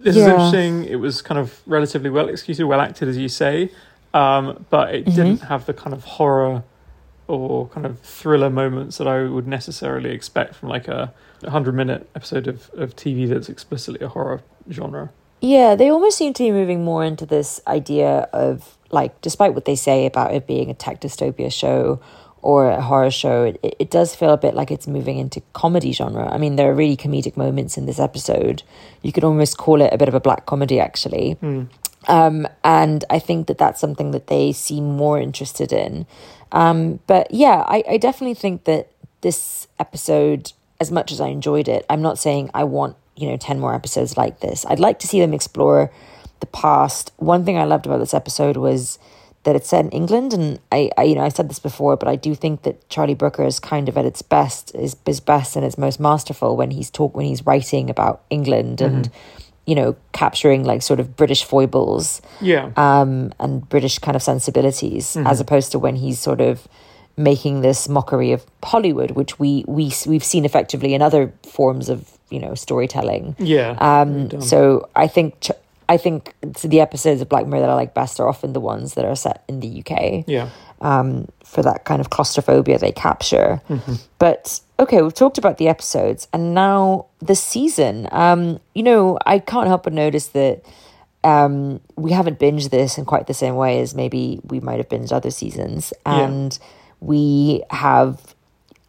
this 0.01 0.15
is 0.17 0.27
Yeah. 0.27 0.33
interesting. 0.35 0.85
It 0.85 0.97
was 0.97 1.23
kind 1.23 1.39
of 1.41 1.61
relatively 1.67 2.11
well 2.11 2.29
executed, 2.29 2.67
well 2.67 2.81
acted, 2.81 3.09
as 3.09 3.17
you 3.17 3.29
say, 3.29 3.71
um, 4.15 4.67
but 4.71 4.95
it 4.95 5.07
Mhm. 5.07 5.15
didn't 5.15 5.41
have 5.45 5.65
the 5.67 5.73
kind 5.75 5.95
of 5.95 6.05
horror 6.05 6.63
or 7.27 7.69
kind 7.69 7.85
of 7.87 7.99
thriller 8.01 8.49
moments 8.51 8.99
that 8.99 9.09
I 9.09 9.25
would 9.25 9.47
necessarily 9.47 10.11
expect 10.11 10.55
from 10.55 10.69
like 10.69 10.89
a 10.89 11.13
100 11.43 11.75
minute 11.75 12.09
episode 12.15 12.47
of, 12.49 12.71
of 12.75 12.95
TV 12.97 13.27
that's 13.29 13.49
explicitly 13.49 14.05
a 14.05 14.09
horror 14.09 14.41
genre. 14.71 15.11
Yeah, 15.41 15.75
they 15.75 15.91
almost 15.91 16.19
seem 16.19 16.33
to 16.35 16.43
be 16.43 16.51
moving 16.51 16.85
more 16.85 17.05
into 17.05 17.27
this 17.27 17.61
idea 17.67 18.29
of 18.33 18.77
like, 18.91 19.21
despite 19.21 19.55
what 19.55 19.65
they 19.65 19.77
say 19.77 20.07
about 20.07 20.35
it 20.35 20.47
being 20.47 20.71
a 20.71 20.75
tech 20.75 21.01
dystopia 21.01 21.53
show 21.53 22.01
or 22.41 22.71
a 22.71 22.81
horror 22.81 23.11
show, 23.11 23.45
it, 23.63 23.77
it 23.79 23.91
does 23.91 24.15
feel 24.15 24.31
a 24.31 24.37
bit 24.37 24.55
like 24.55 24.71
it's 24.71 24.87
moving 24.87 25.19
into 25.19 25.43
comedy 25.53 25.93
genre. 25.93 26.29
I 26.33 26.39
mean, 26.39 26.57
there 26.57 26.71
are 26.71 26.75
really 26.75 26.97
comedic 26.97 27.37
moments 27.37 27.77
in 27.77 27.87
this 27.87 27.99
episode. 27.99 28.63
You 29.03 29.13
could 29.13 29.25
almost 29.25 29.59
call 29.59 29.83
it 29.83 29.93
a 29.93 29.99
bit 29.99 30.09
of 30.09 30.15
a 30.15 30.21
black 30.21 30.47
comedy, 30.47 30.81
actually. 30.81 31.33
Hmm. 31.33 31.65
Um, 32.07 32.49
and 32.65 33.05
I 33.11 33.19
think 33.19 33.49
that 33.49 33.59
that's 33.59 33.81
something 33.81 34.13
that 34.13 34.29
they 34.29 34.53
seem 34.53 34.97
more 34.97 35.19
interested 35.21 35.73
in. 35.73 36.07
Um, 36.53 37.01
but 37.07 37.33
yeah, 37.33 37.65
I, 37.67 37.83
I 37.89 37.97
definitely 37.99 38.35
think 38.35 38.65
that 38.65 38.91
this 39.21 39.67
episode, 39.79 40.53
as 40.81 40.91
much 40.91 41.13
as 41.13 41.21
I 41.21 41.29
enjoyed 41.29 41.69
it, 41.69 41.85
I'm 41.91 42.01
not 42.01 42.19
saying 42.19 42.51
I 42.55 42.65
want, 42.65 42.97
you 43.19 43.29
know, 43.29 43.37
10 43.37 43.59
more 43.61 43.75
episodes 43.75 44.17
like 44.17 44.41
this. 44.41 44.65
I'd 44.67 44.81
like 44.81 44.99
to 45.01 45.07
see 45.09 45.21
them 45.21 45.35
explore 45.35 45.91
the 46.41 46.47
past. 46.47 47.13
One 47.17 47.45
thing 47.45 47.59
I 47.59 47.65
loved 47.65 47.87
about 47.87 47.99
this 47.99 48.15
episode 48.15 48.57
was 48.57 48.99
that 49.45 49.57
it's 49.57 49.69
set 49.69 49.85
in 49.85 49.91
England. 49.91 50.33
And 50.33 50.59
I, 50.71 50.91
I 50.97 51.05
you 51.05 51.15
know, 51.15 51.23
I've 51.23 51.35
said 51.35 51.49
this 51.49 51.59
before, 51.59 51.97
but 51.97 52.09
I 52.09 52.17
do 52.17 52.35
think 52.35 52.63
that 52.63 52.89
Charlie 52.89 53.15
Brooker 53.15 53.45
is 53.45 53.59
kind 53.61 53.89
of 53.89 53.97
at 53.97 54.05
its 54.05 54.23
best, 54.23 54.75
is, 54.75 54.97
is 55.07 55.21
best 55.21 55.57
and 55.57 55.65
its 55.65 55.79
most 55.79 55.99
masterful 56.01 56.57
when 56.57 56.71
he's 56.71 56.91
talk, 56.91 57.17
when 57.17 57.27
he's 57.27 57.45
writing 57.47 57.89
about 57.91 58.23
England 58.31 58.81
and, 58.81 59.11
you 59.67 59.75
know, 59.75 59.97
capturing 60.13 60.65
like 60.65 60.83
sort 60.83 61.01
of 61.01 61.17
British 61.17 61.45
foibles 61.45 62.21
Yeah. 62.41 62.71
um, 62.77 63.33
and 63.39 63.69
British 63.69 63.99
kind 63.99 64.17
of 64.17 64.23
sensibilities, 64.23 65.17
as 65.17 65.41
opposed 65.41 65.73
to 65.73 65.79
when 65.79 65.97
he's 65.97 66.19
sort 66.19 66.41
of 66.41 66.67
making 67.17 67.63
this 67.63 67.89
mockery 67.89 68.33
of 68.33 68.45
Hollywood, 68.63 69.13
which 69.13 69.39
we 69.39 69.65
we 69.67 69.93
we've 70.07 70.25
seen 70.25 70.45
effectively 70.45 70.95
in 70.95 71.03
other 71.03 71.33
forms 71.45 71.89
of 71.89 72.18
you 72.31 72.39
know 72.41 72.55
storytelling. 72.55 73.37
yeah. 73.39 73.77
Um, 73.81 74.41
so 74.41 74.89
I 74.97 75.07
think 75.09 75.41
ch- 75.41 75.51
I 75.89 75.97
think 75.97 76.35
the 76.63 76.81
episodes 76.81 77.23
of 77.23 77.29
Black 77.31 77.47
Mirror 77.47 77.63
that 77.63 77.71
I 77.71 77.75
like 77.75 77.95
best 77.95 78.21
are 78.21 78.29
often 78.29 78.53
the 78.53 78.61
ones 78.61 78.95
that 78.95 79.05
are 79.07 79.17
set 79.17 79.43
in 79.49 79.61
the 79.61 79.81
UK 79.83 80.25
yeah. 80.27 80.51
um, 80.83 81.29
for 81.43 81.63
that 81.63 81.87
kind 81.87 82.01
of 82.03 82.11
claustrophobia 82.11 82.77
they 82.79 82.93
capture. 82.93 83.63
But 84.19 84.61
okay, 84.79 85.01
we've 85.01 85.15
talked 85.15 85.39
about 85.39 85.57
the 85.57 85.67
episodes, 85.69 86.29
and 86.33 86.53
now 86.55 87.07
the 87.21 87.35
season. 87.35 88.07
Um, 88.13 88.61
you 88.75 88.83
know, 88.83 89.19
I 89.25 89.39
can't 89.39 89.67
help 89.67 89.85
but 89.85 89.95
notice 89.95 90.29
that 90.29 90.63
um, 91.25 91.81
we 91.97 92.13
haven't 92.13 92.39
binged 92.39 92.69
this 92.71 92.99
in 92.99 93.05
quite 93.07 93.27
the 93.27 93.35
same 93.35 93.57
way 93.57 93.81
as 93.81 93.95
maybe 93.95 94.41
we 94.45 94.61
might 94.61 94.77
have 94.79 94.89
binged 94.91 95.11
other 95.13 95.31
seasons, 95.31 95.93
Yeah. 96.07 96.21
and 96.27 96.59
we 97.01 97.63
have. 97.71 98.35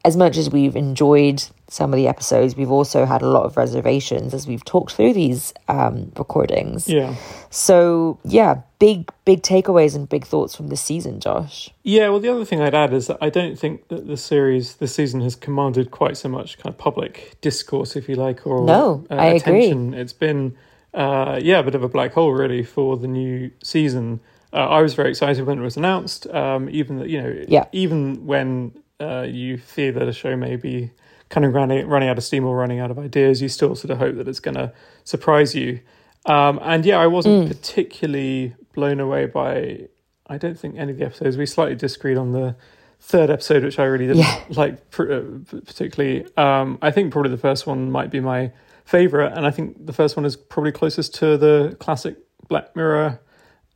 As 0.06 0.16
much 0.16 0.38
as 0.38 0.50
we've 0.50 0.78
enjoyed 0.78 1.44
some 1.72 1.94
of 1.94 1.98
the 1.98 2.08
episodes, 2.08 2.56
we've 2.56 2.72
also 2.72 3.06
had 3.06 3.22
a 3.22 3.28
lot 3.28 3.44
of 3.44 3.56
reservations 3.56 4.34
as 4.34 4.48
we've 4.48 4.66
talked 4.66 4.94
through 4.94 5.14
these 5.14 5.54
um, 5.68 6.12
recordings. 6.18 6.88
Yeah. 6.90 7.16
So, 7.52 8.20
yeah, 8.24 8.62
big, 8.80 9.10
big 9.26 9.42
takeaways 9.42 9.96
and 9.96 10.10
big 10.10 10.26
thoughts 10.26 10.56
from 10.56 10.68
this 10.70 10.82
season, 10.82 11.20
Josh. 11.20 11.70
Yeah, 11.84 12.10
well, 12.10 12.20
the 12.20 12.30
other 12.30 12.46
thing 12.46 12.62
I'd 12.62 12.74
add 12.76 12.94
is 12.94 13.08
that 13.08 13.18
I 13.22 13.30
don't 13.30 13.58
think 13.58 13.88
that 13.90 14.08
the 14.08 14.18
series 14.18 14.76
this 14.76 14.96
season 14.96 15.22
has 15.22 15.36
commanded 15.36 15.92
quite 15.92 16.18
so 16.18 16.30
much 16.30 16.58
kind 16.58 16.74
of 16.74 16.78
public 16.78 17.38
discourse, 17.42 17.96
if 17.96 18.10
you 18.10 18.16
like, 18.16 18.46
or 18.48 18.66
No, 18.66 19.06
uh, 19.10 19.16
I 19.16 19.26
agree. 19.28 19.66
attention. 19.68 19.94
It's 19.94 20.14
been, 20.14 20.56
uh, 20.94 21.40
yeah, 21.42 21.60
a 21.60 21.64
bit 21.64 21.76
of 21.76 21.84
a 21.84 21.90
black 21.90 22.14
hole 22.14 22.32
really 22.34 22.64
for 22.64 22.98
the 22.98 23.08
new 23.08 23.52
season. 23.64 24.20
Uh, 24.52 24.58
I 24.68 24.82
was 24.82 24.96
very 24.96 25.10
excited 25.12 25.46
when 25.46 25.60
it 25.60 25.62
was 25.62 25.78
announced. 25.78 26.26
Um, 26.28 26.70
even 26.72 26.98
that 26.98 27.10
you 27.10 27.22
know, 27.22 27.46
Yeah. 27.48 27.66
even 27.72 28.26
when 28.26 28.72
uh, 29.00 29.22
you 29.30 29.58
fear 29.60 29.92
that 29.92 30.08
a 30.08 30.12
show 30.14 30.36
may 30.36 30.56
be 30.56 30.92
kind 31.30 31.46
of 31.46 31.54
running 31.54 31.88
running 31.88 32.10
out 32.10 32.18
of 32.18 32.24
steam 32.24 32.46
or 32.46 32.56
running 32.58 32.80
out 32.80 32.92
of 32.92 33.00
ideas, 33.00 33.42
you 33.42 33.50
still 33.50 33.76
sort 33.76 33.92
of 33.92 33.98
hope 34.00 34.16
that 34.18 34.28
it's 34.28 34.40
going 34.40 34.56
to 34.56 34.72
surprise 35.04 35.54
you. 35.56 35.80
Um, 36.26 36.60
and 36.62 36.86
yeah, 36.86 36.98
I 37.00 37.08
wasn't 37.08 37.46
Mm. 37.46 37.48
particularly 37.50 38.56
blown 38.74 39.00
away 39.00 39.26
by. 39.26 39.88
I 40.28 40.38
don't 40.38 40.60
think 40.60 40.76
any 40.78 40.92
of 40.92 40.98
the 41.00 41.06
episodes. 41.06 41.38
We 41.38 41.46
slightly 41.46 41.76
disagreed 41.76 42.18
on 42.18 42.34
the 42.34 42.56
third 43.00 43.30
episode, 43.30 43.64
which 43.64 43.80
I 43.80 43.86
really 43.86 44.08
didn't 44.08 44.20
Yeah. 44.24 44.42
like 44.50 44.90
pr- 44.92 45.12
uh, 45.12 45.22
particularly. 45.66 46.26
Um, 46.38 46.78
I 46.82 46.92
think 46.92 47.12
probably 47.12 47.32
the 47.32 47.38
first 47.38 47.66
one 47.66 47.90
might 47.90 48.12
be 48.12 48.20
my 48.20 48.52
favorite, 48.86 49.34
and 49.36 49.46
I 49.46 49.52
think 49.52 49.86
the 49.86 49.94
first 49.94 50.18
one 50.18 50.26
is 50.26 50.36
probably 50.36 50.72
closest 50.72 51.16
to 51.16 51.38
the 51.38 51.76
classic 51.80 52.18
Black 52.48 52.76
Mirror 52.76 53.20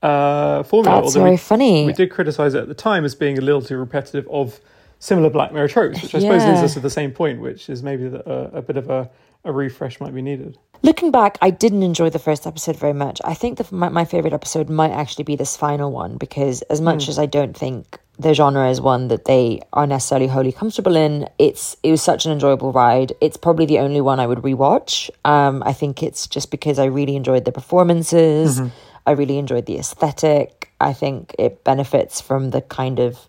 uh, 0.02 0.64
formula. 0.64 0.98
That's 1.02 1.16
although 1.16 1.20
very 1.22 1.32
we, 1.32 1.38
funny. 1.38 1.86
we 1.86 1.94
did 1.94 2.12
criticize 2.12 2.54
it 2.56 2.62
at 2.64 2.68
the 2.68 2.74
time 2.74 3.06
as 3.06 3.16
being 3.16 3.38
a 3.38 3.42
little 3.42 3.62
too 3.62 3.78
repetitive 3.78 4.28
of 4.30 4.60
similar 5.04 5.30
Black 5.30 5.52
Mirror 5.52 5.68
tropes, 5.68 6.02
which 6.02 6.16
I 6.16 6.20
suppose 6.20 6.46
leads 6.46 6.62
us 6.62 6.74
to 6.76 6.80
the 6.80 6.90
same 6.90 7.12
point, 7.12 7.42
which 7.42 7.70
is 7.70 7.84
maybe 7.84 8.08
that 8.08 8.26
a, 8.26 8.58
a 8.58 8.62
bit 8.62 8.78
of 8.78 8.90
a, 8.90 9.10
a 9.44 9.52
refresh 9.52 10.00
might 10.00 10.16
be 10.16 10.22
needed. 10.22 10.58
Looking 10.82 11.12
back, 11.12 11.38
I 11.42 11.50
didn't 11.50 11.84
enjoy 11.84 12.10
the 12.10 12.20
first 12.20 12.48
episode 12.48 12.78
very 12.78 12.94
much. 12.94 13.20
I 13.26 13.34
think 13.34 13.58
the, 13.58 13.68
my, 13.76 13.90
my 13.90 14.06
favorite 14.06 14.34
episode 14.34 14.70
might 14.70 14.92
actually 14.92 15.26
be 15.26 15.36
this 15.36 15.58
final 15.58 15.92
one 15.92 16.18
because, 16.18 16.62
as 16.64 16.80
much 16.80 17.10
as 17.10 17.20
I 17.20 17.26
don't 17.26 17.56
think 17.56 18.00
the 18.18 18.34
genre 18.34 18.70
is 18.70 18.80
one 18.80 19.10
that 19.10 19.26
they 19.26 19.62
are 19.74 19.88
necessarily 19.88 20.28
wholly 20.28 20.54
comfortable 20.54 20.96
in, 20.96 21.28
it's 21.38 21.76
it 21.84 21.92
was 21.92 22.02
such 22.02 22.26
an 22.26 22.32
enjoyable 22.32 22.72
ride. 22.72 23.12
It's 23.20 23.38
probably 23.38 23.66
the 23.66 23.80
only 23.80 24.02
one 24.02 24.22
I 24.22 24.28
would 24.28 24.40
rewatch. 24.40 25.10
Um, 25.26 25.64
I 25.66 25.74
think 25.74 26.02
it's 26.02 26.28
just 26.28 26.50
because 26.50 26.80
I 26.80 26.86
really 26.86 27.18
enjoyed 27.18 27.44
the 27.44 27.52
performances. 27.52 28.62
I 29.06 29.12
really 29.12 29.38
enjoyed 29.38 29.66
the 29.66 29.78
aesthetic. 29.80 30.72
I 30.80 30.94
think 30.94 31.36
it 31.38 31.64
benefits 31.66 32.22
from 32.22 32.52
the 32.52 32.62
kind 32.62 33.00
of 33.00 33.28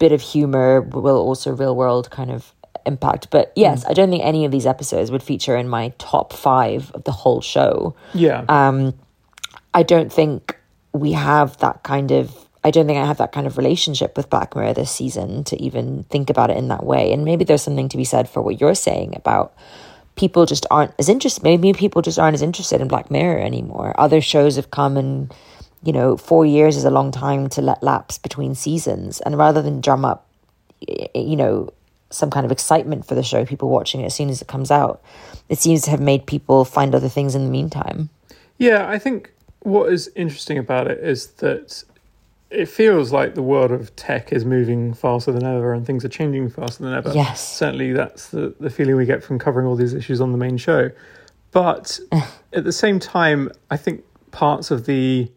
bit 0.00 0.10
of 0.10 0.20
humor, 0.20 0.80
will 0.80 1.18
also 1.18 1.52
real 1.52 1.76
world 1.76 2.10
kind 2.10 2.32
of 2.32 2.52
impact. 2.84 3.30
But 3.30 3.52
yes, 3.54 3.84
I 3.84 3.92
don't 3.92 4.10
think 4.10 4.24
any 4.24 4.44
of 4.44 4.50
these 4.50 4.66
episodes 4.66 5.12
would 5.12 5.22
feature 5.22 5.56
in 5.56 5.68
my 5.68 5.92
top 5.98 6.32
five 6.32 6.90
of 6.92 7.04
the 7.04 7.12
whole 7.12 7.40
show. 7.40 7.94
Yeah. 8.14 8.44
Um, 8.48 8.94
I 9.72 9.84
don't 9.84 10.12
think 10.12 10.56
we 10.92 11.12
have 11.12 11.56
that 11.58 11.84
kind 11.84 12.10
of. 12.10 12.34
I 12.62 12.70
don't 12.70 12.86
think 12.86 12.98
I 12.98 13.06
have 13.06 13.18
that 13.18 13.32
kind 13.32 13.46
of 13.46 13.56
relationship 13.56 14.16
with 14.16 14.28
Black 14.28 14.54
Mirror 14.54 14.74
this 14.74 14.90
season 14.90 15.44
to 15.44 15.62
even 15.62 16.04
think 16.10 16.28
about 16.28 16.50
it 16.50 16.58
in 16.58 16.68
that 16.68 16.84
way. 16.84 17.12
And 17.12 17.24
maybe 17.24 17.44
there's 17.44 17.62
something 17.62 17.88
to 17.88 17.96
be 17.96 18.04
said 18.04 18.28
for 18.28 18.42
what 18.42 18.60
you're 18.60 18.74
saying 18.74 19.14
about 19.16 19.54
people 20.16 20.44
just 20.44 20.66
aren't 20.70 20.92
as 20.98 21.08
interested. 21.08 21.42
Maybe 21.42 21.72
people 21.72 22.02
just 22.02 22.18
aren't 22.18 22.34
as 22.34 22.42
interested 22.42 22.82
in 22.82 22.88
Black 22.88 23.10
Mirror 23.10 23.38
anymore. 23.40 23.94
Other 23.98 24.20
shows 24.20 24.56
have 24.56 24.70
come 24.70 24.98
and, 24.98 25.32
you 25.82 25.92
know, 25.92 26.16
four 26.16 26.44
years 26.44 26.76
is 26.76 26.84
a 26.84 26.90
long 26.90 27.10
time 27.10 27.48
to 27.50 27.62
let 27.62 27.82
lapse 27.82 28.18
between 28.18 28.54
seasons. 28.54 29.20
And 29.20 29.38
rather 29.38 29.62
than 29.62 29.80
drum 29.80 30.04
up, 30.04 30.26
you 31.14 31.36
know, 31.36 31.72
some 32.10 32.30
kind 32.30 32.44
of 32.44 32.52
excitement 32.52 33.06
for 33.06 33.14
the 33.14 33.22
show, 33.22 33.44
people 33.44 33.70
watching 33.70 34.00
it 34.00 34.06
as 34.06 34.14
soon 34.14 34.28
as 34.28 34.42
it 34.42 34.48
comes 34.48 34.70
out. 34.70 35.00
It 35.48 35.58
seems 35.58 35.82
to 35.82 35.90
have 35.90 36.00
made 36.00 36.26
people 36.26 36.64
find 36.64 36.94
other 36.94 37.08
things 37.08 37.34
in 37.34 37.44
the 37.44 37.50
meantime. 37.50 38.10
Yeah, 38.58 38.88
I 38.88 38.98
think 38.98 39.32
what 39.60 39.92
is 39.92 40.10
interesting 40.16 40.58
about 40.58 40.88
it 40.88 40.98
is 40.98 41.28
that 41.34 41.84
it 42.50 42.66
feels 42.66 43.12
like 43.12 43.34
the 43.34 43.42
world 43.42 43.70
of 43.70 43.94
tech 43.94 44.32
is 44.32 44.44
moving 44.44 44.92
faster 44.92 45.30
than 45.30 45.44
ever 45.44 45.72
and 45.72 45.86
things 45.86 46.04
are 46.04 46.08
changing 46.08 46.50
faster 46.50 46.82
than 46.82 46.92
ever. 46.92 47.12
Yes. 47.14 47.46
Certainly 47.56 47.92
that's 47.92 48.30
the, 48.30 48.54
the 48.58 48.70
feeling 48.70 48.96
we 48.96 49.06
get 49.06 49.22
from 49.22 49.38
covering 49.38 49.66
all 49.66 49.76
these 49.76 49.94
issues 49.94 50.20
on 50.20 50.32
the 50.32 50.38
main 50.38 50.56
show. 50.56 50.90
But 51.52 52.00
at 52.52 52.64
the 52.64 52.72
same 52.72 52.98
time, 52.98 53.50
I 53.70 53.76
think 53.76 54.04
parts 54.32 54.70
of 54.70 54.86
the 54.86 55.30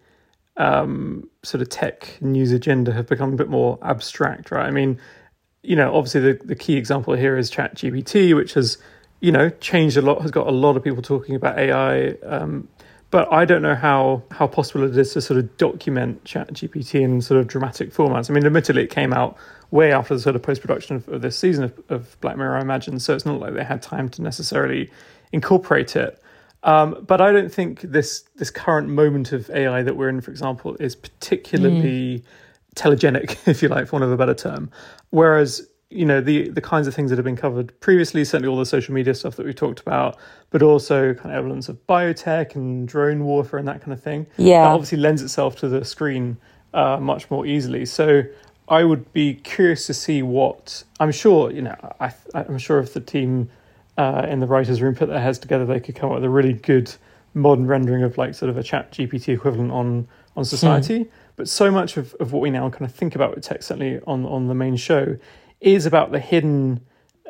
um, 0.58 1.30
sort 1.44 1.62
of 1.62 1.70
tech 1.70 2.18
news 2.22 2.52
agenda 2.52 2.94
have 2.94 3.08
become 3.08 3.34
a 3.34 3.36
bit 3.36 3.50
more 3.50 3.80
abstract, 3.82 4.52
right? 4.52 4.66
I 4.66 4.72
mean, 4.72 5.00
you 5.62 5.76
know, 5.76 5.96
obviously 5.96 6.22
the, 6.22 6.46
the 6.46 6.56
key 6.56 6.76
example 6.76 7.14
here 7.16 7.38
is 7.38 7.50
ChatGPT, 7.50 8.36
which 8.36 8.54
has, 8.54 8.78
you 9.22 9.32
know, 9.32 9.50
changed 9.50 9.98
a 9.98 10.02
lot, 10.02 10.22
has 10.22 10.32
got 10.32 10.48
a 10.48 10.52
lot 10.52 10.76
of 10.76 10.84
people 10.84 11.02
talking 11.02 11.36
about 11.36 11.58
AI. 11.58 12.10
Um, 12.26 12.68
but 13.10 13.32
I 13.32 13.46
don't 13.46 13.62
know 13.62 13.76
how 13.76 14.24
how 14.32 14.48
possible 14.48 14.84
it 14.84 14.98
is 14.98 15.14
to 15.14 15.22
sort 15.22 15.40
of 15.40 15.56
document 15.58 16.24
ChatGPT 16.24 17.02
in 17.02 17.22
sort 17.22 17.40
of 17.40 17.48
dramatic 17.48 17.94
formats. 17.94 18.30
I 18.30 18.34
mean, 18.34 18.44
admittedly, 18.44 18.84
it 18.86 18.90
came 18.90 19.14
out 19.14 19.38
way 19.70 19.92
after 19.92 20.16
the 20.16 20.20
sort 20.20 20.36
of 20.36 20.42
post 20.42 20.62
production 20.62 20.96
of, 20.96 21.08
of, 21.08 21.22
this 21.22 21.38
season 21.38 21.66
of, 21.66 21.80
of 21.90 22.20
Black 22.22 22.38
Mirror, 22.38 22.58
I 22.58 22.62
imagine. 22.62 23.00
So 23.00 23.14
it's 23.14 23.26
not 23.26 23.40
like 23.40 23.54
they 23.54 23.64
had 23.64 23.84
time 23.84 24.10
to 24.10 24.24
necessarily 24.24 24.90
incorporate 25.32 25.96
it. 25.96 26.20
Um, 26.64 27.04
but 27.06 27.20
I 27.20 27.32
don't 27.32 27.54
think 27.54 27.82
this 27.82 28.24
this 28.36 28.50
current 28.50 28.90
moment 28.90 29.32
of 29.32 29.50
AI 29.50 29.84
that 29.84 29.96
we're 29.96 30.10
in, 30.10 30.22
for 30.22 30.32
example, 30.32 30.76
is 30.80 30.96
particularly 30.96 32.20
mm. 32.20 32.24
telegenic, 32.76 33.38
if 33.48 33.62
you 33.62 33.70
like, 33.70 33.88
for 33.88 33.94
want 33.94 34.06
of 34.06 34.12
a 34.12 34.18
better 34.18 34.34
term. 34.34 34.72
Whereas 35.10 35.68
you 35.90 36.06
know 36.06 36.22
the 36.22 36.50
the 36.50 36.62
kinds 36.62 36.88
of 36.88 36.96
things 36.96 37.10
that 37.10 37.18
have 37.18 37.26
been 37.26 37.36
covered 37.36 37.78
previously, 37.82 38.24
certainly 38.24 38.50
all 38.50 38.58
the 38.58 38.66
social 38.66 38.94
media 38.94 39.14
stuff 39.14 39.36
that 39.36 39.46
we 39.46 39.54
talked 39.54 39.82
about, 39.82 40.18
but 40.50 40.62
also 40.62 41.14
kind 41.14 41.32
of 41.32 41.38
evidence 41.38 41.68
of 41.70 41.86
biotech 41.86 42.56
and 42.56 42.88
drone 42.88 43.26
warfare 43.26 43.60
and 43.60 43.68
that 43.68 43.82
kind 43.82 43.94
of 43.94 44.02
thing. 44.02 44.26
Yeah, 44.38 44.64
that 44.64 44.72
obviously 44.72 45.00
lends 45.00 45.22
itself 45.22 45.58
to 45.58 45.68
the 45.68 45.84
screen 45.84 46.38
uh, 46.74 46.98
much 46.98 47.30
more 47.30 47.46
easily. 47.46 47.86
So 47.86 48.24
I 48.70 48.86
would 48.86 49.12
be 49.12 49.36
curious 49.36 49.86
to 49.88 49.94
see 49.94 50.22
what 50.24 50.84
I'm 51.00 51.12
sure. 51.12 51.52
You 51.52 51.64
know, 51.64 51.96
I 52.00 52.14
I'm 52.34 52.58
sure 52.58 52.80
if 52.80 52.94
the 52.94 53.02
team 53.02 53.50
uh, 53.98 54.26
in 54.30 54.40
the 54.40 54.48
writers' 54.48 54.82
room 54.82 54.96
put 54.96 55.10
their 55.10 55.22
heads 55.22 55.40
together, 55.40 55.66
they 55.66 55.80
could 55.80 55.96
come 55.96 56.10
up 56.10 56.16
with 56.16 56.24
a 56.24 56.30
really 56.30 56.54
good 56.54 56.94
modern 57.34 57.68
rendering 57.68 58.04
of 58.04 58.18
like 58.18 58.34
sort 58.36 58.50
of 58.50 58.58
a 58.58 58.64
ChatGPT 58.64 59.30
equivalent 59.30 59.72
on 59.72 60.08
on 60.36 60.46
society. 60.46 61.04
Hmm. 61.04 61.10
But 61.36 61.50
so 61.50 61.72
much 61.72 61.98
of, 61.98 62.14
of 62.20 62.32
what 62.32 62.42
we 62.42 62.52
now 62.52 62.70
kind 62.70 62.86
of 62.86 62.94
think 62.94 63.16
about 63.16 63.36
with 63.36 63.44
tech, 63.44 63.64
certainly 63.64 64.00
on 64.06 64.26
on 64.26 64.48
the 64.48 64.56
main 64.56 64.76
show, 64.76 65.18
is 65.62 65.86
about 65.86 66.12
the 66.12 66.20
hidden 66.20 66.82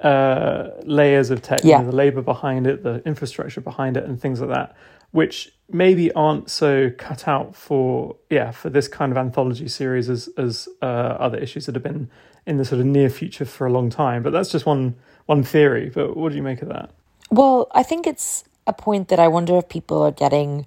uh, 0.02 0.72
layers 0.84 1.30
of 1.30 1.42
tech, 1.42 1.62
yeah. 1.64 1.78
you 1.78 1.86
know, 1.86 1.92
the 1.92 1.96
labor 1.96 2.22
behind 2.22 2.68
it, 2.68 2.84
the 2.84 3.02
infrastructure 3.06 3.62
behind 3.62 3.96
it, 3.96 4.04
and 4.04 4.20
things 4.20 4.42
like 4.42 4.50
that, 4.50 4.76
which 5.12 5.54
maybe 5.70 6.12
aren't 6.12 6.50
so 6.50 6.92
cut 6.98 7.28
out 7.28 7.56
for 7.56 8.16
yeah 8.30 8.52
for 8.52 8.70
this 8.70 8.88
kind 8.88 9.12
of 9.12 9.18
anthology 9.18 9.68
series 9.68 10.10
as 10.10 10.30
as 10.38 10.68
uh, 10.82 10.86
other 10.86 11.38
issues 11.38 11.66
that 11.66 11.76
have 11.76 11.84
been 11.84 12.10
in 12.46 12.58
the 12.58 12.66
sort 12.66 12.82
of 12.82 12.86
near 12.86 13.10
future 13.10 13.46
for 13.46 13.66
a 13.66 13.72
long 13.72 13.90
time. 13.90 14.22
But 14.22 14.32
that's 14.34 14.50
just 14.50 14.66
one 14.66 14.96
one 15.26 15.44
theory, 15.44 15.90
but 15.90 16.18
what 16.18 16.32
do 16.32 16.38
you 16.38 16.44
make 16.44 16.62
of 16.62 16.70
that? 16.70 16.92
Well, 17.32 17.68
I 17.72 17.84
think 17.84 18.06
it's 18.06 18.44
a 18.68 18.74
point 18.74 19.08
that 19.10 19.20
I 19.20 19.28
wonder 19.28 19.58
if 19.58 19.70
people 19.70 20.02
are 20.02 20.12
getting 20.12 20.66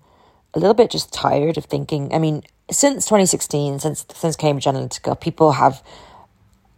a 0.55 0.59
little 0.59 0.75
bit 0.75 0.91
just 0.91 1.13
tired 1.13 1.57
of 1.57 1.67
thinking. 1.67 2.13
I 2.13 2.19
mean, 2.19 2.43
since 2.71 3.05
2016, 3.05 3.81
since 3.81 4.07
since 4.15 4.37
Cambridge 4.37 4.65
Analytica, 4.65 5.21
people 5.21 5.53
have 5.53 5.83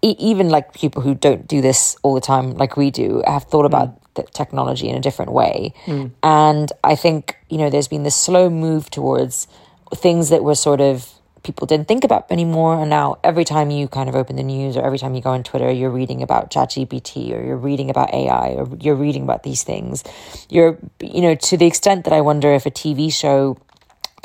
even 0.02 0.48
like 0.48 0.74
people 0.74 1.02
who 1.02 1.14
don't 1.14 1.48
do 1.48 1.60
this 1.60 1.96
all 2.02 2.14
the 2.14 2.20
time 2.20 2.52
like 2.52 2.76
we 2.76 2.90
do 2.90 3.22
have 3.26 3.44
thought 3.44 3.64
about 3.64 3.88
mm. 3.88 3.98
the 4.14 4.22
technology 4.22 4.88
in 4.88 4.94
a 4.94 5.00
different 5.00 5.32
way. 5.32 5.72
Mm. 5.86 6.12
And 6.22 6.72
I 6.84 6.94
think, 6.94 7.36
you 7.48 7.58
know, 7.58 7.68
there's 7.68 7.88
been 7.88 8.04
this 8.04 8.14
slow 8.14 8.48
move 8.48 8.90
towards 8.90 9.48
things 9.94 10.28
that 10.28 10.44
were 10.44 10.54
sort 10.54 10.80
of 10.80 11.17
people 11.42 11.66
didn't 11.66 11.88
think 11.88 12.04
about 12.04 12.30
anymore. 12.30 12.80
And 12.80 12.90
now 12.90 13.18
every 13.24 13.44
time 13.44 13.70
you 13.70 13.88
kind 13.88 14.08
of 14.08 14.14
open 14.14 14.36
the 14.36 14.42
news 14.42 14.76
or 14.76 14.82
every 14.84 14.98
time 14.98 15.14
you 15.14 15.20
go 15.20 15.30
on 15.30 15.42
Twitter, 15.42 15.70
you're 15.70 15.90
reading 15.90 16.22
about 16.22 16.50
ChatGPT 16.50 17.32
or 17.32 17.42
you're 17.44 17.56
reading 17.56 17.90
about 17.90 18.12
AI 18.12 18.54
or 18.54 18.68
you're 18.80 18.94
reading 18.94 19.22
about 19.22 19.42
these 19.42 19.62
things. 19.62 20.04
You're, 20.48 20.78
you 21.00 21.20
know, 21.20 21.34
to 21.34 21.56
the 21.56 21.66
extent 21.66 22.04
that 22.04 22.12
I 22.12 22.20
wonder 22.20 22.52
if 22.52 22.66
a 22.66 22.70
TV 22.70 23.12
show 23.12 23.58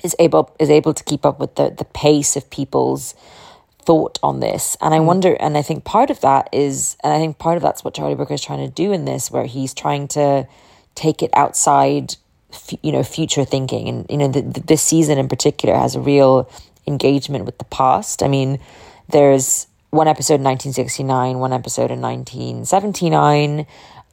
is 0.03 0.15
able 0.19 0.53
is 0.59 0.69
able 0.69 0.93
to 0.93 1.03
keep 1.03 1.25
up 1.25 1.39
with 1.39 1.55
the 1.55 1.69
the 1.69 1.85
pace 1.85 2.35
of 2.35 2.49
people's 2.49 3.15
thought 3.85 4.19
on 4.23 4.39
this. 4.39 4.77
And 4.81 4.93
I 4.93 4.99
mm. 4.99 5.05
wonder, 5.05 5.35
and 5.39 5.57
I 5.57 5.61
think 5.61 5.83
part 5.83 6.09
of 6.09 6.21
that 6.21 6.49
is, 6.51 6.97
and 7.03 7.13
I 7.13 7.17
think 7.19 7.37
part 7.37 7.57
of 7.57 7.63
that's 7.63 7.83
what 7.83 7.93
Charlie 7.93 8.15
Brooker 8.15 8.33
is 8.33 8.41
trying 8.41 8.65
to 8.65 8.73
do 8.73 8.91
in 8.91 9.05
this, 9.05 9.29
where 9.29 9.45
he's 9.45 9.73
trying 9.73 10.07
to 10.09 10.47
take 10.95 11.21
it 11.21 11.31
outside, 11.33 12.15
you 12.81 12.91
know, 12.91 13.03
future 13.03 13.45
thinking. 13.45 13.87
And, 13.87 14.05
you 14.09 14.17
know, 14.17 14.27
the, 14.27 14.41
the, 14.41 14.59
this 14.61 14.81
season 14.81 15.17
in 15.17 15.27
particular 15.27 15.75
has 15.75 15.95
a 15.95 15.99
real 15.99 16.49
engagement 16.87 17.45
with 17.45 17.57
the 17.57 17.65
past. 17.65 18.23
I 18.23 18.27
mean, 18.27 18.59
there's 19.09 19.67
one 19.89 20.07
episode 20.07 20.35
in 20.35 20.43
1969, 20.43 21.39
one 21.39 21.53
episode 21.53 21.91
in 21.91 22.01
1979, 22.01 23.65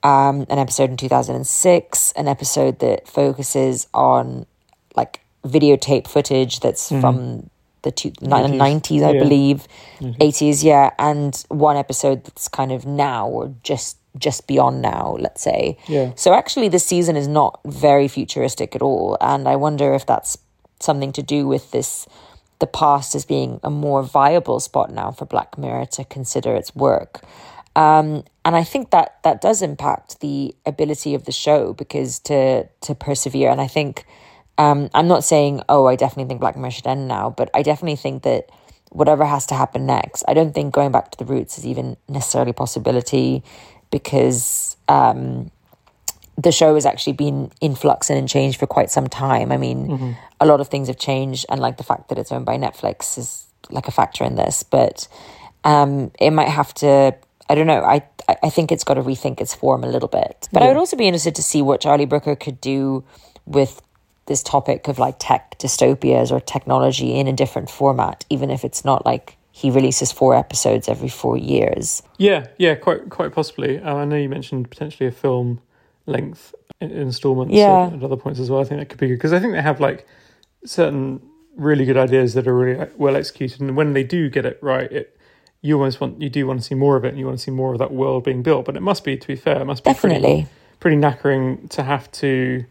um, 0.02 0.46
an 0.48 0.58
episode 0.58 0.90
in 0.90 0.96
2006, 0.96 2.12
an 2.12 2.28
episode 2.28 2.78
that 2.80 3.08
focuses 3.08 3.86
on 3.94 4.46
like 4.94 5.20
videotape 5.44 6.06
footage 6.06 6.60
that's 6.60 6.90
mm. 6.90 7.00
from 7.00 7.50
the 7.82 7.90
two, 7.90 8.10
90s, 8.10 8.58
90s 8.58 9.02
I 9.02 9.12
yeah. 9.12 9.22
believe, 9.22 9.68
mm-hmm. 10.00 10.20
80s, 10.20 10.62
yeah, 10.62 10.90
and 10.98 11.42
one 11.48 11.76
episode 11.76 12.24
that's 12.24 12.48
kind 12.48 12.72
of 12.72 12.84
now 12.84 13.26
or 13.28 13.54
just 13.62 13.96
just 14.18 14.48
beyond 14.48 14.82
now, 14.82 15.16
let's 15.20 15.40
say. 15.40 15.78
Yeah. 15.86 16.12
So 16.16 16.34
actually, 16.34 16.68
this 16.68 16.84
season 16.84 17.16
is 17.16 17.28
not 17.28 17.60
very 17.64 18.08
futuristic 18.08 18.74
at 18.74 18.82
all, 18.82 19.16
and 19.20 19.48
I 19.48 19.56
wonder 19.56 19.94
if 19.94 20.04
that's 20.04 20.36
something 20.80 21.12
to 21.12 21.22
do 21.22 21.46
with 21.46 21.70
this 21.70 22.06
the 22.60 22.66
past 22.66 23.14
as 23.14 23.24
being 23.24 23.58
a 23.62 23.70
more 23.70 24.02
viable 24.02 24.60
spot 24.60 24.92
now 24.92 25.10
for 25.10 25.24
Black 25.24 25.58
Mirror 25.58 25.86
to 25.86 26.04
consider 26.04 26.54
its 26.54 26.74
work. 26.74 27.22
Um, 27.74 28.24
and 28.44 28.56
I 28.56 28.64
think 28.64 28.90
that 28.90 29.22
that 29.22 29.40
does 29.40 29.62
impact 29.62 30.20
the 30.20 30.54
ability 30.66 31.14
of 31.14 31.24
the 31.24 31.32
show 31.32 31.72
because 31.72 32.18
to 32.20 32.68
to 32.82 32.94
persevere. 32.94 33.50
And 33.50 33.60
I 33.60 33.66
think 33.66 34.04
um, 34.58 34.90
I'm 34.92 35.08
not 35.08 35.24
saying, 35.24 35.62
oh, 35.68 35.86
I 35.86 35.96
definitely 35.96 36.28
think 36.28 36.40
Black 36.40 36.56
Mirror 36.56 36.70
should 36.70 36.86
end 36.86 37.08
now, 37.08 37.30
but 37.30 37.48
I 37.54 37.62
definitely 37.62 37.96
think 37.96 38.22
that 38.24 38.50
whatever 38.90 39.24
has 39.24 39.46
to 39.46 39.54
happen 39.54 39.86
next, 39.86 40.24
I 40.28 40.34
don't 40.34 40.52
think 40.52 40.74
going 40.74 40.92
back 40.92 41.10
to 41.12 41.18
the 41.18 41.24
roots 41.24 41.58
is 41.58 41.66
even 41.66 41.96
necessarily 42.08 42.50
a 42.50 42.54
possibility 42.54 43.42
because 43.90 44.76
um, 44.88 45.50
the 46.42 46.52
show 46.52 46.74
has 46.74 46.86
actually 46.86 47.12
been 47.12 47.50
in 47.60 47.74
flux 47.74 48.08
and 48.08 48.18
in 48.18 48.26
change 48.26 48.56
for 48.56 48.66
quite 48.66 48.90
some 48.90 49.08
time. 49.08 49.52
I 49.52 49.56
mean, 49.56 49.88
mm-hmm. 49.88 50.12
a 50.40 50.46
lot 50.46 50.60
of 50.60 50.68
things 50.68 50.88
have 50.88 50.98
changed, 50.98 51.44
and 51.48 51.60
like 51.60 51.76
the 51.76 51.84
fact 51.84 52.08
that 52.08 52.18
it's 52.18 52.32
owned 52.32 52.46
by 52.46 52.56
Netflix 52.56 53.18
is 53.18 53.46
like 53.70 53.88
a 53.88 53.90
factor 53.90 54.24
in 54.24 54.36
this, 54.36 54.62
but 54.62 55.06
um, 55.64 56.10
it 56.18 56.30
might 56.30 56.48
have 56.48 56.72
to. 56.74 57.14
I 57.48 57.54
don't 57.54 57.66
know. 57.66 57.82
I 57.82 58.02
I 58.42 58.50
think 58.50 58.72
it's 58.72 58.84
got 58.84 58.94
to 58.94 59.02
rethink 59.02 59.40
its 59.40 59.54
form 59.54 59.84
a 59.84 59.88
little 59.88 60.08
bit. 60.08 60.48
But 60.52 60.62
yeah. 60.62 60.66
I 60.66 60.68
would 60.68 60.76
also 60.76 60.96
be 60.96 61.06
interested 61.06 61.34
to 61.34 61.42
see 61.42 61.62
what 61.62 61.80
Charlie 61.80 62.06
Brooker 62.06 62.36
could 62.36 62.60
do 62.60 63.04
with 63.44 63.82
this 64.26 64.42
topic 64.42 64.86
of 64.86 64.98
like 64.98 65.16
tech 65.18 65.58
dystopias 65.58 66.30
or 66.30 66.40
technology 66.40 67.18
in 67.18 67.26
a 67.26 67.32
different 67.32 67.68
format, 67.68 68.24
even 68.30 68.50
if 68.50 68.64
it's 68.64 68.84
not 68.84 69.04
like 69.04 69.36
he 69.50 69.70
releases 69.70 70.12
four 70.12 70.36
episodes 70.36 70.88
every 70.88 71.08
four 71.08 71.36
years. 71.36 72.02
Yeah, 72.18 72.46
yeah, 72.56 72.76
quite 72.76 73.10
quite 73.10 73.32
possibly. 73.32 73.78
Uh, 73.78 73.96
I 73.96 74.04
know 74.04 74.16
you 74.16 74.28
mentioned 74.28 74.70
potentially 74.70 75.08
a 75.08 75.12
film 75.12 75.60
length 76.10 76.54
installments 76.80 77.54
yeah. 77.54 77.86
at, 77.86 77.94
at 77.94 78.02
other 78.02 78.16
points 78.16 78.40
as 78.40 78.50
well. 78.50 78.60
I 78.60 78.64
think 78.64 78.80
that 78.80 78.88
could 78.88 78.98
be 78.98 79.08
good 79.08 79.16
because 79.16 79.32
I 79.32 79.38
think 79.38 79.52
they 79.52 79.62
have 79.62 79.80
like 79.80 80.06
certain 80.64 81.20
really 81.56 81.84
good 81.84 81.96
ideas 81.96 82.34
that 82.34 82.46
are 82.46 82.54
really 82.54 82.88
well 82.96 83.16
executed, 83.16 83.60
and 83.60 83.76
when 83.76 83.92
they 83.92 84.04
do 84.04 84.28
get 84.28 84.44
it 84.44 84.58
right, 84.62 84.90
it 84.90 85.16
you 85.62 85.74
almost 85.76 86.00
want 86.00 86.20
you 86.22 86.30
do 86.30 86.46
want 86.46 86.60
to 86.60 86.66
see 86.66 86.74
more 86.74 86.96
of 86.96 87.04
it, 87.04 87.08
and 87.08 87.18
you 87.18 87.26
want 87.26 87.38
to 87.38 87.44
see 87.44 87.50
more 87.50 87.72
of 87.72 87.78
that 87.78 87.92
world 87.92 88.24
being 88.24 88.42
built. 88.42 88.64
But 88.64 88.76
it 88.76 88.82
must 88.82 89.04
be, 89.04 89.16
to 89.16 89.26
be 89.26 89.36
fair, 89.36 89.60
it 89.60 89.64
must 89.64 89.84
be 89.84 89.90
definitely 89.90 90.20
pretty, 90.20 90.48
pretty 90.80 90.96
knackering 90.96 91.68
to 91.70 91.82
have 91.82 92.10
to 92.12 92.64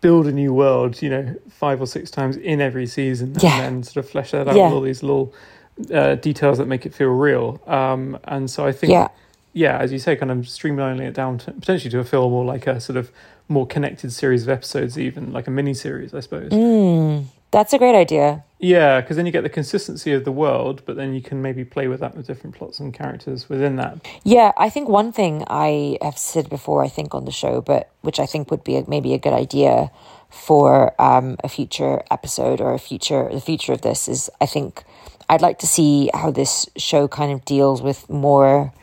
build 0.00 0.26
a 0.26 0.32
new 0.32 0.52
world, 0.52 1.02
you 1.02 1.10
know, 1.10 1.34
five 1.48 1.80
or 1.80 1.86
six 1.86 2.10
times 2.10 2.36
in 2.36 2.60
every 2.60 2.86
season, 2.86 3.34
yeah. 3.40 3.54
and 3.54 3.76
then 3.76 3.82
sort 3.82 4.04
of 4.04 4.10
flesh 4.10 4.30
that 4.30 4.46
out 4.46 4.54
yeah. 4.54 4.66
with 4.66 4.74
all 4.74 4.80
these 4.80 5.02
little 5.02 5.34
uh, 5.92 6.14
details 6.16 6.58
that 6.58 6.66
make 6.66 6.86
it 6.86 6.94
feel 6.94 7.08
real. 7.08 7.60
Um, 7.66 8.18
and 8.24 8.50
so 8.50 8.66
I 8.66 8.72
think, 8.72 8.92
yeah. 8.92 9.08
Yeah, 9.58 9.76
as 9.78 9.92
you 9.92 9.98
say, 9.98 10.14
kind 10.14 10.30
of 10.30 10.38
streamlining 10.38 11.00
it 11.00 11.14
down 11.14 11.38
to, 11.38 11.50
potentially 11.50 11.90
to 11.90 11.98
a 11.98 12.04
film 12.04 12.32
or 12.32 12.44
like 12.44 12.68
a 12.68 12.80
sort 12.80 12.96
of 12.96 13.10
more 13.48 13.66
connected 13.66 14.12
series 14.12 14.44
of 14.44 14.48
episodes, 14.48 14.96
even 14.96 15.32
like 15.32 15.48
a 15.48 15.50
mini 15.50 15.74
series, 15.74 16.14
I 16.14 16.20
suppose. 16.20 16.52
Mm, 16.52 17.24
that's 17.50 17.72
a 17.72 17.78
great 17.78 17.96
idea. 17.96 18.44
Yeah, 18.60 19.00
because 19.00 19.16
then 19.16 19.26
you 19.26 19.32
get 19.32 19.42
the 19.42 19.48
consistency 19.48 20.12
of 20.12 20.24
the 20.24 20.30
world, 20.30 20.82
but 20.86 20.94
then 20.94 21.12
you 21.12 21.20
can 21.20 21.42
maybe 21.42 21.64
play 21.64 21.88
with 21.88 21.98
that 22.00 22.16
with 22.16 22.28
different 22.28 22.54
plots 22.54 22.78
and 22.78 22.94
characters 22.94 23.48
within 23.48 23.74
that. 23.76 23.98
Yeah, 24.22 24.52
I 24.56 24.70
think 24.70 24.88
one 24.88 25.10
thing 25.10 25.42
I 25.48 25.98
have 26.02 26.18
said 26.18 26.48
before, 26.48 26.84
I 26.84 26.88
think 26.88 27.12
on 27.12 27.24
the 27.24 27.32
show, 27.32 27.60
but 27.60 27.90
which 28.02 28.20
I 28.20 28.26
think 28.26 28.52
would 28.52 28.62
be 28.62 28.76
a, 28.76 28.84
maybe 28.88 29.12
a 29.12 29.18
good 29.18 29.32
idea 29.32 29.90
for 30.30 30.94
um, 31.02 31.36
a 31.42 31.48
future 31.48 32.02
episode 32.12 32.60
or 32.60 32.74
a 32.74 32.78
future 32.78 33.30
the 33.32 33.40
future 33.40 33.72
of 33.72 33.80
this 33.80 34.08
is 34.08 34.28
I 34.42 34.46
think 34.46 34.84
I'd 35.30 35.40
like 35.40 35.58
to 35.60 35.66
see 35.66 36.10
how 36.12 36.30
this 36.30 36.68
show 36.76 37.08
kind 37.08 37.32
of 37.32 37.46
deals 37.46 37.80
with 37.80 38.08
more 38.10 38.74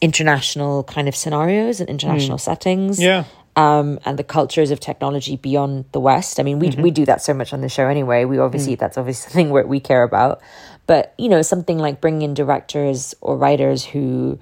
international 0.00 0.84
kind 0.84 1.08
of 1.08 1.16
scenarios 1.16 1.80
and 1.80 1.88
international 1.88 2.38
settings. 2.38 3.00
Yeah. 3.00 3.24
Um, 3.56 4.00
and 4.04 4.18
the 4.18 4.24
cultures 4.24 4.72
of 4.72 4.80
technology 4.80 5.36
beyond 5.36 5.84
the 5.92 6.00
West. 6.00 6.40
I 6.40 6.42
mean, 6.42 6.58
we 6.58 6.70
we 6.70 6.90
do 6.90 7.04
that 7.04 7.22
so 7.22 7.32
much 7.32 7.52
on 7.52 7.60
the 7.60 7.68
show 7.68 7.86
anyway. 7.86 8.24
We 8.24 8.38
obviously 8.38 8.74
that's 8.74 8.98
obviously 8.98 9.30
something 9.30 9.50
where 9.50 9.66
we 9.66 9.78
care 9.78 10.02
about. 10.02 10.40
But 10.86 11.14
you 11.18 11.28
know, 11.28 11.40
something 11.42 11.78
like 11.78 12.00
bringing 12.00 12.22
in 12.22 12.34
directors 12.34 13.14
or 13.20 13.36
writers 13.36 13.84
who 13.84 14.40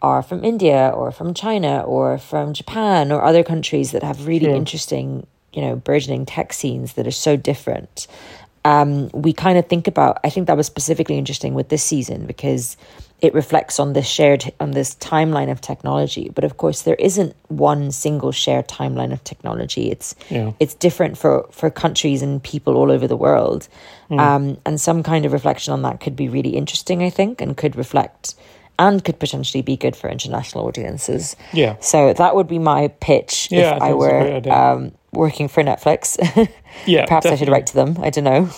are 0.00 0.22
from 0.22 0.44
India 0.44 0.92
or 0.94 1.10
from 1.10 1.34
China 1.34 1.80
or 1.82 2.18
from 2.18 2.52
Japan 2.52 3.10
or 3.10 3.22
other 3.22 3.42
countries 3.42 3.90
that 3.92 4.02
have 4.02 4.26
really 4.26 4.46
Sure. 4.46 4.54
interesting, 4.54 5.26
you 5.52 5.62
know, 5.62 5.76
burgeoning 5.76 6.24
tech 6.26 6.52
scenes 6.52 6.94
that 6.94 7.06
are 7.06 7.12
so 7.12 7.36
different. 7.36 8.06
Um, 8.64 9.08
we 9.12 9.32
kind 9.32 9.58
of 9.58 9.66
think 9.66 9.88
about. 9.88 10.18
I 10.22 10.30
think 10.30 10.46
that 10.46 10.56
was 10.56 10.66
specifically 10.66 11.18
interesting 11.18 11.54
with 11.54 11.68
this 11.68 11.82
season 11.82 12.26
because 12.26 12.76
it 13.22 13.32
reflects 13.34 13.78
on 13.78 13.92
this 13.92 14.06
shared 14.08 14.52
on 14.58 14.72
this 14.72 14.96
timeline 14.96 15.50
of 15.50 15.60
technology. 15.60 16.28
But 16.34 16.42
of 16.42 16.56
course, 16.56 16.82
there 16.82 16.96
isn't 16.96 17.34
one 17.48 17.92
single 17.92 18.32
shared 18.32 18.66
timeline 18.66 19.12
of 19.12 19.22
technology. 19.22 19.90
It's 19.90 20.14
Yeah. 20.28 20.50
it's 20.58 20.74
different 20.74 21.16
for 21.16 21.46
for 21.52 21.70
countries 21.70 22.20
and 22.20 22.42
people 22.42 22.76
all 22.76 22.90
over 22.90 23.06
the 23.06 23.16
world. 23.16 23.68
Hmm. 24.08 24.18
Um, 24.18 24.56
and 24.66 24.80
some 24.80 25.02
kind 25.04 25.24
of 25.24 25.32
reflection 25.32 25.72
on 25.72 25.82
that 25.82 26.00
could 26.00 26.16
be 26.16 26.28
really 26.28 26.56
interesting, 26.56 27.02
I 27.02 27.10
think, 27.10 27.40
and 27.40 27.56
could 27.56 27.76
reflect 27.76 28.34
and 28.78 29.04
could 29.04 29.18
potentially 29.20 29.62
be 29.62 29.76
good 29.76 29.94
for 29.94 30.10
international 30.10 30.66
audiences. 30.66 31.36
Yeah. 31.52 31.76
So 31.78 32.12
that 32.14 32.34
would 32.34 32.48
be 32.48 32.58
my 32.58 32.88
pitch 33.00 33.48
Yeah, 33.52 33.76
if 33.76 33.82
I 33.82 33.92
great 33.92 34.46
were 34.46 34.52
um, 34.52 34.92
working 35.12 35.48
for 35.48 35.62
Netflix. 35.62 36.18
Yeah. 36.86 37.04
Perhaps 37.04 37.26
I 37.26 37.36
should 37.36 37.50
write 37.50 37.66
to 37.66 37.74
them. 37.74 37.98
I 38.00 38.08
don't 38.08 38.24
know. 38.24 38.48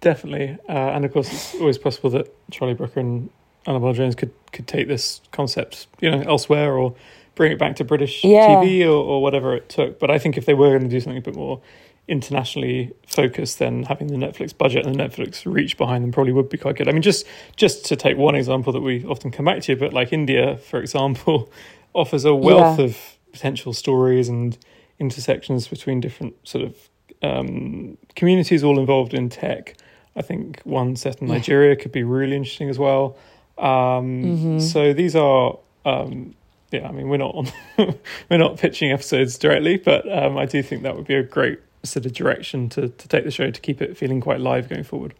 Definitely, 0.00 0.58
uh, 0.68 0.72
and 0.94 1.04
of 1.06 1.12
course, 1.14 1.32
it's 1.32 1.54
always 1.54 1.78
possible 1.78 2.10
that 2.10 2.26
Charlie 2.50 2.74
Brooker 2.74 3.00
and 3.00 3.30
Annabel 3.66 3.92
Jones 3.92 4.14
could 4.14 4.32
could 4.52 4.66
take 4.66 4.88
this 4.88 5.20
concept, 5.32 5.86
you 6.00 6.10
know, 6.10 6.20
elsewhere 6.22 6.74
or 6.76 6.94
bring 7.34 7.50
it 7.50 7.58
back 7.58 7.76
to 7.76 7.84
British 7.84 8.22
Yeah. 8.22 8.46
TV 8.56 8.82
or, 8.84 8.90
or 8.92 9.20
whatever 9.22 9.54
it 9.56 9.68
took. 9.68 9.98
But 9.98 10.10
I 10.10 10.18
think 10.18 10.36
if 10.36 10.46
they 10.46 10.54
were 10.54 10.70
going 10.70 10.82
to 10.82 10.88
do 10.88 11.00
something 11.00 11.18
a 11.18 11.20
bit 11.20 11.34
more 11.34 11.60
internationally 12.06 12.92
focused, 13.06 13.58
then 13.58 13.82
having 13.84 14.06
the 14.08 14.16
Netflix 14.16 14.56
budget 14.56 14.86
and 14.86 14.94
the 14.94 15.02
Netflix 15.02 15.50
reach 15.50 15.76
behind 15.76 16.04
them 16.04 16.12
probably 16.12 16.32
would 16.32 16.48
be 16.48 16.58
quite 16.58 16.76
good. 16.76 16.88
I 16.88 16.92
mean, 16.92 17.02
just 17.02 17.26
just 17.56 17.84
to 17.86 17.96
take 17.96 18.16
one 18.16 18.34
example 18.34 18.72
that 18.72 18.82
we 18.82 19.04
often 19.06 19.30
come 19.30 19.46
back 19.46 19.62
to, 19.62 19.74
but 19.76 19.92
like 19.92 20.12
India, 20.12 20.56
for 20.58 20.78
example, 20.80 21.50
offers 21.94 22.24
a 22.24 22.34
wealth 22.34 22.78
Yeah. 22.78 22.84
of 22.86 22.98
potential 23.32 23.72
stories 23.72 24.28
and 24.28 24.56
intersections 25.00 25.66
between 25.66 26.00
different 26.00 26.34
sort 26.46 26.64
of 26.64 26.76
um, 27.22 27.96
communities 28.14 28.62
all 28.62 28.78
involved 28.78 29.14
in 29.14 29.28
tech. 29.28 29.74
I 30.14 30.22
think 30.22 30.60
one 30.64 30.94
set 30.94 31.20
in 31.20 31.26
Yeah. 31.28 31.34
Nigeria 31.34 31.74
could 31.74 31.90
be 31.90 32.02
really 32.04 32.36
interesting 32.36 32.68
as 32.68 32.78
well. 32.78 33.16
Um, 33.58 34.22
Mhm. 34.24 34.60
So 34.60 34.92
these 34.92 35.14
are, 35.16 35.56
um, 35.84 36.34
yeah. 36.72 36.88
I 36.88 36.92
mean, 36.92 37.08
we're 37.08 37.16
not 37.18 37.34
on, 37.34 37.48
we're 38.30 38.38
not 38.38 38.56
pitching 38.58 38.90
episodes 38.90 39.38
directly, 39.38 39.76
but 39.76 40.10
um, 40.12 40.36
I 40.36 40.46
do 40.46 40.62
think 40.62 40.82
that 40.82 40.96
would 40.96 41.06
be 41.06 41.14
a 41.14 41.22
great 41.22 41.58
sort 41.84 42.06
of 42.06 42.12
direction 42.14 42.68
to 42.70 42.88
to 42.88 43.08
take 43.08 43.24
the 43.24 43.30
show 43.30 43.50
to 43.50 43.60
keep 43.60 43.82
it 43.82 43.96
feeling 43.96 44.20
quite 44.20 44.40
live 44.40 44.68
going 44.68 44.84
forward. 44.84 45.14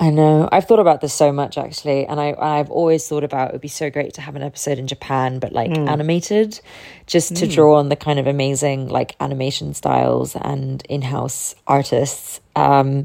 I 0.00 0.08
know. 0.10 0.48
I've 0.50 0.64
thought 0.66 0.78
about 0.78 1.00
this 1.02 1.12
so 1.12 1.32
much 1.32 1.58
actually, 1.58 2.06
and 2.06 2.18
I 2.18 2.28
and 2.28 2.38
I've 2.40 2.70
always 2.70 3.06
thought 3.06 3.24
about 3.24 3.48
it 3.48 3.52
would 3.52 3.60
be 3.60 3.68
so 3.68 3.90
great 3.90 4.14
to 4.14 4.20
have 4.22 4.34
an 4.36 4.42
episode 4.42 4.78
in 4.78 4.86
Japan, 4.86 5.38
but 5.38 5.52
like 5.52 5.70
Mm. 5.72 5.88
animated, 5.88 6.60
just 7.06 7.36
to 7.36 7.46
Mm. 7.46 7.52
draw 7.54 7.78
on 7.78 7.88
the 7.90 7.96
kind 7.96 8.18
of 8.18 8.26
amazing 8.26 8.88
like 8.88 9.14
animation 9.20 9.74
styles 9.74 10.34
and 10.36 10.82
in-house 10.88 11.54
artists. 11.66 12.40
Um, 12.56 13.04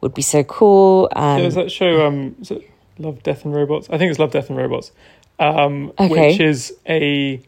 would 0.00 0.14
be 0.14 0.22
so 0.22 0.44
cool. 0.44 1.08
And 1.16 1.42
There's 1.42 1.56
that 1.56 1.72
show, 1.72 2.06
um, 2.06 2.36
is 2.40 2.52
it 2.52 2.62
Love, 2.98 3.22
Death 3.22 3.44
and 3.44 3.54
Robots? 3.54 3.88
I 3.90 3.98
think 3.98 4.10
it's 4.10 4.18
Love, 4.18 4.30
Death 4.32 4.48
and 4.50 4.58
Robots, 4.58 4.92
um, 5.38 5.92
Okay. 5.98 6.08
which 6.30 6.40
is 6.40 6.74
a. 6.88 7.40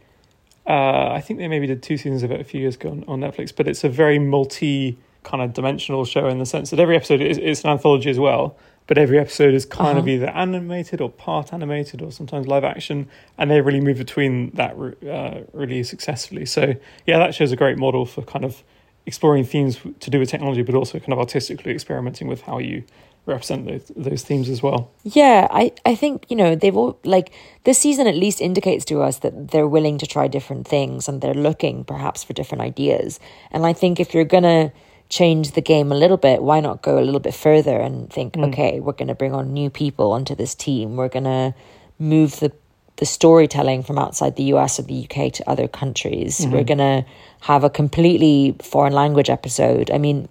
Uh, 0.66 1.10
I 1.12 1.20
think 1.20 1.38
they 1.40 1.48
maybe 1.48 1.66
did 1.66 1.82
two 1.82 1.96
seasons 1.96 2.22
of 2.22 2.30
it 2.30 2.40
a 2.40 2.44
few 2.44 2.60
years 2.60 2.76
ago 2.76 2.90
on, 2.90 3.04
on 3.08 3.20
Netflix, 3.20 3.52
but 3.54 3.66
it's 3.66 3.82
a 3.82 3.88
very 3.88 4.18
multi 4.18 4.98
kind 5.22 5.42
of 5.42 5.52
dimensional 5.52 6.04
show 6.04 6.28
in 6.28 6.38
the 6.38 6.46
sense 6.46 6.70
that 6.70 6.78
every 6.80 6.96
episode 6.96 7.20
is 7.20 7.38
it's 7.38 7.64
an 7.64 7.70
anthology 7.70 8.08
as 8.10 8.18
well, 8.18 8.56
but 8.86 8.96
every 8.96 9.18
episode 9.18 9.52
is 9.54 9.64
kind 9.66 9.98
of 9.98 10.04
Uh-huh. 10.04 10.12
either 10.14 10.28
animated 10.28 11.00
or 11.00 11.10
part 11.10 11.52
animated 11.52 12.00
or 12.02 12.12
sometimes 12.12 12.46
live 12.46 12.62
action, 12.64 13.08
and 13.38 13.50
they 13.50 13.60
really 13.60 13.80
move 13.80 13.98
between 13.98 14.50
that 14.50 14.72
uh, 14.76 15.40
really 15.52 15.82
successfully. 15.82 16.46
So 16.46 16.74
yeah, 17.06 17.18
that 17.18 17.34
shows 17.34 17.50
a 17.52 17.56
great 17.56 17.76
model 17.78 18.04
for 18.06 18.22
kind 18.22 18.44
of 18.44 18.62
exploring 19.06 19.44
themes 19.44 19.78
to 19.98 20.10
do 20.10 20.18
with 20.20 20.28
technology, 20.28 20.62
but 20.62 20.74
also 20.74 20.98
kind 21.00 21.12
of 21.14 21.18
artistically 21.18 21.72
experimenting 21.72 22.28
with 22.28 22.42
how 22.42 22.58
you 22.58 22.84
represent 23.26 23.66
those, 23.66 23.90
those 23.96 24.22
themes 24.22 24.48
as 24.48 24.62
well. 24.62 24.90
Yeah, 25.04 25.46
I, 25.50 25.72
I 25.84 25.94
think, 25.94 26.26
you 26.28 26.36
know, 26.36 26.54
they've 26.54 26.76
all, 26.76 26.98
like, 27.04 27.32
this 27.64 27.78
season 27.78 28.06
at 28.06 28.14
least 28.16 28.40
indicates 28.40 28.84
to 28.86 29.02
us 29.02 29.18
that 29.18 29.50
they're 29.50 29.68
willing 29.68 29.98
to 29.98 30.06
try 30.06 30.26
different 30.28 30.66
things 30.66 31.08
and 31.08 31.20
they're 31.20 31.34
looking 31.34 31.84
perhaps 31.84 32.24
for 32.24 32.32
different 32.32 32.62
ideas. 32.62 33.20
And 33.50 33.64
I 33.66 33.72
think 33.72 34.00
if 34.00 34.14
you're 34.14 34.24
going 34.24 34.44
to 34.44 34.72
change 35.08 35.52
the 35.52 35.60
game 35.60 35.92
a 35.92 35.94
little 35.96 36.16
bit, 36.16 36.42
why 36.42 36.60
not 36.60 36.82
go 36.82 36.98
a 36.98 37.02
little 37.04 37.20
bit 37.20 37.34
further 37.34 37.78
and 37.78 38.10
think, 38.12 38.34
Mm. 38.34 38.48
okay, 38.52 38.80
we're 38.80 38.92
going 38.92 39.08
to 39.08 39.14
bring 39.14 39.34
on 39.34 39.52
new 39.52 39.68
people 39.70 40.12
onto 40.12 40.34
this 40.34 40.54
team. 40.54 40.96
We're 40.96 41.08
going 41.08 41.24
to 41.24 41.54
move 41.98 42.40
the, 42.40 42.52
the 42.96 43.06
storytelling 43.06 43.82
from 43.82 43.98
outside 43.98 44.36
the 44.36 44.44
US 44.54 44.78
or 44.78 44.82
the 44.82 45.04
UK 45.04 45.32
to 45.34 45.50
other 45.50 45.68
countries. 45.68 46.46
We're 46.46 46.64
going 46.64 46.78
to 46.78 47.04
have 47.42 47.64
a 47.64 47.70
completely 47.70 48.56
foreign 48.62 48.92
language 48.92 49.28
episode. 49.30 49.90
I 49.90 49.98
mean, 49.98 50.28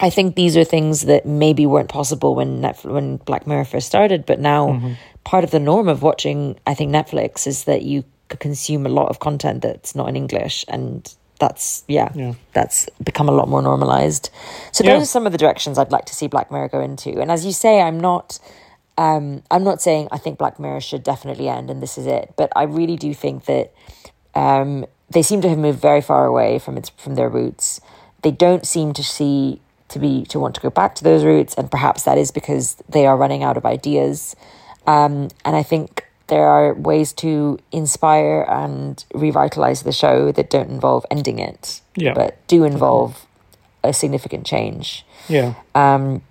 I 0.00 0.10
think 0.10 0.34
these 0.34 0.56
are 0.56 0.64
things 0.64 1.02
that 1.02 1.26
maybe 1.26 1.66
weren't 1.66 1.90
possible 1.90 2.34
when 2.34 2.60
Netflix, 2.62 2.90
when 2.92 3.16
Black 3.18 3.46
Mirror 3.46 3.66
first 3.66 3.86
started, 3.86 4.24
but 4.26 4.40
now 4.40 4.96
part 5.24 5.44
of 5.44 5.50
the 5.50 5.60
norm 5.60 5.88
of 5.88 6.02
watching, 6.02 6.58
I 6.66 6.74
think 6.74 6.90
Netflix 6.90 7.46
is 7.46 7.64
that 7.64 7.82
you 7.82 8.04
consume 8.28 8.86
a 8.86 8.88
lot 8.88 9.08
of 9.10 9.18
content 9.18 9.60
that's 9.62 9.94
not 9.94 10.08
in 10.08 10.16
English, 10.16 10.64
and 10.68 11.12
that's 11.38 11.84
yeah, 11.88 12.10
Yeah. 12.14 12.34
that's 12.52 12.88
become 13.02 13.28
a 13.28 13.32
lot 13.32 13.48
more 13.48 13.60
normalized. 13.62 14.30
So 14.72 14.84
Yeah. 14.84 14.94
those 14.94 15.02
are 15.02 15.06
some 15.06 15.26
of 15.26 15.32
the 15.32 15.38
directions 15.38 15.78
I'd 15.78 15.92
like 15.92 16.06
to 16.06 16.14
see 16.14 16.26
Black 16.28 16.50
Mirror 16.50 16.68
go 16.68 16.80
into. 16.80 17.20
And 17.20 17.30
as 17.30 17.44
you 17.44 17.52
say, 17.52 17.80
I'm 17.80 18.00
not. 18.00 18.38
Um, 18.98 19.42
I'm 19.50 19.64
not 19.64 19.80
saying 19.80 20.08
I 20.12 20.18
think 20.18 20.36
Black 20.36 20.58
Mirror 20.60 20.82
should 20.82 21.02
definitely 21.02 21.48
end 21.48 21.70
and 21.70 21.82
this 21.82 21.96
is 21.96 22.06
it, 22.06 22.34
but 22.36 22.52
I 22.54 22.64
really 22.64 22.96
do 22.96 23.14
think 23.14 23.46
that 23.46 23.72
um, 24.34 24.84
they 25.08 25.22
seem 25.22 25.40
to 25.40 25.48
have 25.48 25.56
moved 25.58 25.80
very 25.80 26.02
far 26.02 26.26
away 26.26 26.58
from 26.58 26.76
its 26.76 26.90
from 26.90 27.14
their 27.14 27.30
roots. 27.30 27.80
They 28.22 28.30
don't 28.30 28.66
seem 28.66 28.92
to 28.92 29.02
see 29.02 29.62
to 29.90 29.98
be 29.98 30.24
to 30.26 30.38
want 30.40 30.54
to 30.56 30.60
go 30.60 30.70
back 30.70 30.94
to 30.96 31.04
those 31.04 31.24
roots, 31.24 31.54
and 31.54 31.70
perhaps 31.70 32.02
that 32.04 32.18
is 32.18 32.30
because 32.30 32.76
they 32.88 33.06
are 33.06 33.16
running 33.16 33.42
out 33.42 33.56
of 33.56 33.64
ideas. 33.64 34.34
Um, 34.86 35.28
and 35.44 35.54
I 35.56 35.62
think 35.62 36.06
there 36.28 36.46
are 36.46 36.74
ways 36.74 37.12
to 37.14 37.58
inspire 37.72 38.42
and 38.48 39.04
revitalize 39.14 39.82
the 39.82 39.92
show 39.92 40.32
that 40.32 40.48
don't 40.48 40.70
involve 40.70 41.04
ending 41.10 41.38
it, 41.38 41.80
Yeah. 41.96 42.14
but 42.14 42.44
do 42.46 42.64
involve 42.64 43.26
a 43.82 43.92
significant 43.92 44.46
change. 44.46 45.04
Yeah. 45.28 45.54
Um, 45.74 46.22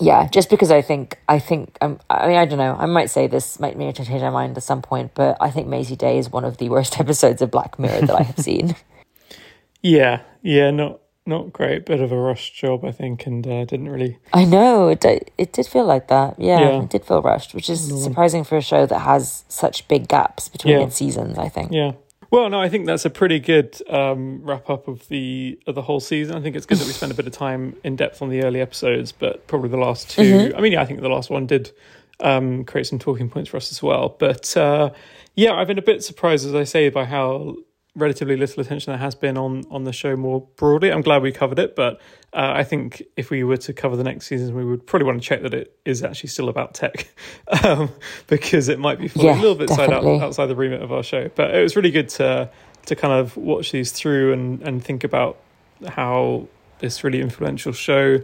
yeah, 0.00 0.28
just 0.28 0.48
because 0.48 0.70
I 0.70 0.80
think 0.80 1.18
I 1.28 1.38
think 1.40 1.76
um, 1.80 1.98
I 2.08 2.28
mean 2.28 2.36
I 2.36 2.44
don't 2.44 2.58
know 2.58 2.76
I 2.78 2.86
might 2.86 3.10
say 3.10 3.26
this 3.26 3.58
might 3.58 3.76
me 3.76 3.92
change 3.92 4.08
my 4.08 4.30
mind 4.30 4.56
at 4.56 4.62
some 4.62 4.80
point, 4.80 5.10
but 5.14 5.36
I 5.40 5.50
think 5.50 5.66
Mazey 5.66 5.96
Day 5.96 6.18
is 6.18 6.30
one 6.30 6.44
of 6.44 6.58
the 6.58 6.68
worst 6.68 7.00
episodes 7.04 7.42
of 7.42 7.50
Black 7.50 7.78
Mirror 7.78 8.02
that 8.06 8.16
I 8.16 8.22
have 8.22 8.38
seen. 8.38 8.76
Yeah. 9.82 10.22
Yeah. 10.42 10.70
Not 10.72 10.98
not 11.28 11.52
great. 11.52 11.86
Bit 11.86 12.00
of 12.00 12.10
a 12.10 12.16
rush 12.16 12.50
job, 12.52 12.84
I 12.84 12.90
think, 12.92 13.26
and 13.26 13.46
uh, 13.46 13.64
didn't 13.64 13.88
really. 13.90 14.18
I 14.32 14.44
know 14.44 14.88
it 14.88 15.04
it 15.04 15.52
did 15.52 15.66
feel 15.66 15.84
like 15.84 16.08
that. 16.08 16.34
Yeah, 16.38 16.60
Yeah. 16.60 16.82
it 16.82 16.90
did 16.90 17.04
feel 17.04 17.22
rushed, 17.22 17.54
which 17.54 17.70
is 17.70 17.88
No. 17.90 17.96
surprising 17.98 18.42
for 18.44 18.56
a 18.56 18.60
show 18.62 18.86
that 18.86 18.98
has 19.00 19.44
such 19.48 19.86
big 19.88 20.08
gaps 20.08 20.48
between 20.48 20.78
Yeah. 20.80 20.86
its 20.86 20.96
seasons. 20.96 21.38
I 21.38 21.48
think. 21.48 21.70
Yeah. 21.72 21.92
Well, 22.30 22.50
no, 22.50 22.60
I 22.60 22.68
think 22.68 22.84
that's 22.84 23.06
a 23.06 23.10
pretty 23.10 23.38
good 23.38 23.80
um, 23.88 24.40
wrap 24.42 24.68
up 24.68 24.86
of 24.88 25.08
the 25.08 25.58
of 25.66 25.74
the 25.74 25.82
whole 25.82 26.00
season. 26.00 26.36
I 26.36 26.40
think 26.42 26.56
it's 26.56 26.66
good 26.66 26.78
that 26.78 26.86
we 26.86 26.92
spent 26.92 27.12
a 27.12 27.14
bit 27.14 27.26
of 27.26 27.32
time 27.32 27.76
in 27.84 27.96
depth 27.96 28.20
on 28.20 28.28
the 28.28 28.42
early 28.42 28.60
episodes, 28.60 29.12
but 29.12 29.46
probably 29.46 29.70
the 29.70 29.78
last 29.78 30.10
2 30.10 30.22
Mhm. 30.22 30.54
I 30.56 30.60
mean, 30.60 30.72
yeah, 30.72 30.82
I 30.82 30.84
think 30.84 31.00
the 31.00 31.08
last 31.08 31.30
one 31.30 31.46
did 31.46 31.70
um, 32.20 32.64
create 32.64 32.86
some 32.86 32.98
talking 32.98 33.30
points 33.30 33.48
for 33.48 33.56
us 33.56 33.70
as 33.70 33.80
well. 33.82 34.16
But 34.18 34.56
uh, 34.56 34.90
yeah, 35.36 35.54
I've 35.54 35.68
been 35.68 35.78
a 35.78 35.82
bit 35.82 36.02
surprised, 36.02 36.44
as 36.46 36.54
I 36.54 36.64
say, 36.64 36.88
by 36.90 37.04
how 37.04 37.54
relatively 37.98 38.36
little 38.36 38.60
attention 38.62 38.92
there 38.92 38.98
has 38.98 39.14
been 39.14 39.36
on 39.36 39.64
on 39.70 39.84
the 39.84 39.92
show 39.92 40.16
more 40.16 40.46
broadly. 40.56 40.90
I'm 40.90 41.02
glad 41.02 41.22
we 41.22 41.32
covered 41.32 41.58
it, 41.58 41.76
but 41.76 42.00
uh, 42.32 42.52
I 42.54 42.64
think 42.64 43.02
if 43.16 43.30
we 43.30 43.44
were 43.44 43.56
to 43.58 43.72
cover 43.72 43.96
the 43.96 44.04
next 44.04 44.26
season, 44.26 44.54
we 44.54 44.64
would 44.64 44.86
probably 44.86 45.06
want 45.06 45.20
to 45.20 45.26
check 45.26 45.42
that 45.42 45.54
it 45.54 45.76
is 45.84 46.02
actually 46.02 46.30
still 46.30 46.48
about 46.48 46.74
tech, 46.74 47.08
um, 47.64 47.90
because 48.26 48.68
it 48.68 48.78
might 48.78 48.98
be 48.98 49.08
falling 49.08 49.28
Yeah, 49.28 49.40
a 49.40 49.42
little 49.42 49.56
bit 49.56 49.70
side 49.70 49.90
out, 49.90 50.04
outside 50.04 50.46
the 50.46 50.56
remit 50.56 50.82
of 50.82 50.92
our 50.92 51.02
show. 51.02 51.28
But 51.34 51.54
it 51.54 51.62
was 51.62 51.76
really 51.76 51.90
good 51.90 52.08
to 52.10 52.50
to 52.86 52.96
kind 52.96 53.12
of 53.12 53.36
watch 53.36 53.72
these 53.72 53.92
through 53.92 54.32
and 54.32 54.62
and 54.62 54.82
think 54.82 55.04
about 55.04 55.38
how 55.86 56.48
this 56.78 57.04
really 57.04 57.20
influential 57.20 57.72
show 57.72 58.18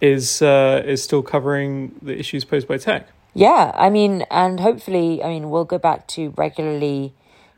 is 0.00 0.42
uh, 0.42 0.82
is 0.84 1.02
still 1.02 1.22
covering 1.22 1.94
the 2.02 2.18
issues 2.18 2.44
posed 2.44 2.68
by 2.68 2.78
tech. 2.78 3.08
Yeah, 3.34 3.72
I 3.74 3.90
mean, 3.90 4.24
and 4.30 4.60
hopefully, 4.60 5.22
I 5.22 5.28
mean, 5.28 5.50
we'll 5.50 5.66
go 5.66 5.76
back 5.76 6.06
to 6.08 6.32
regularly 6.38 7.12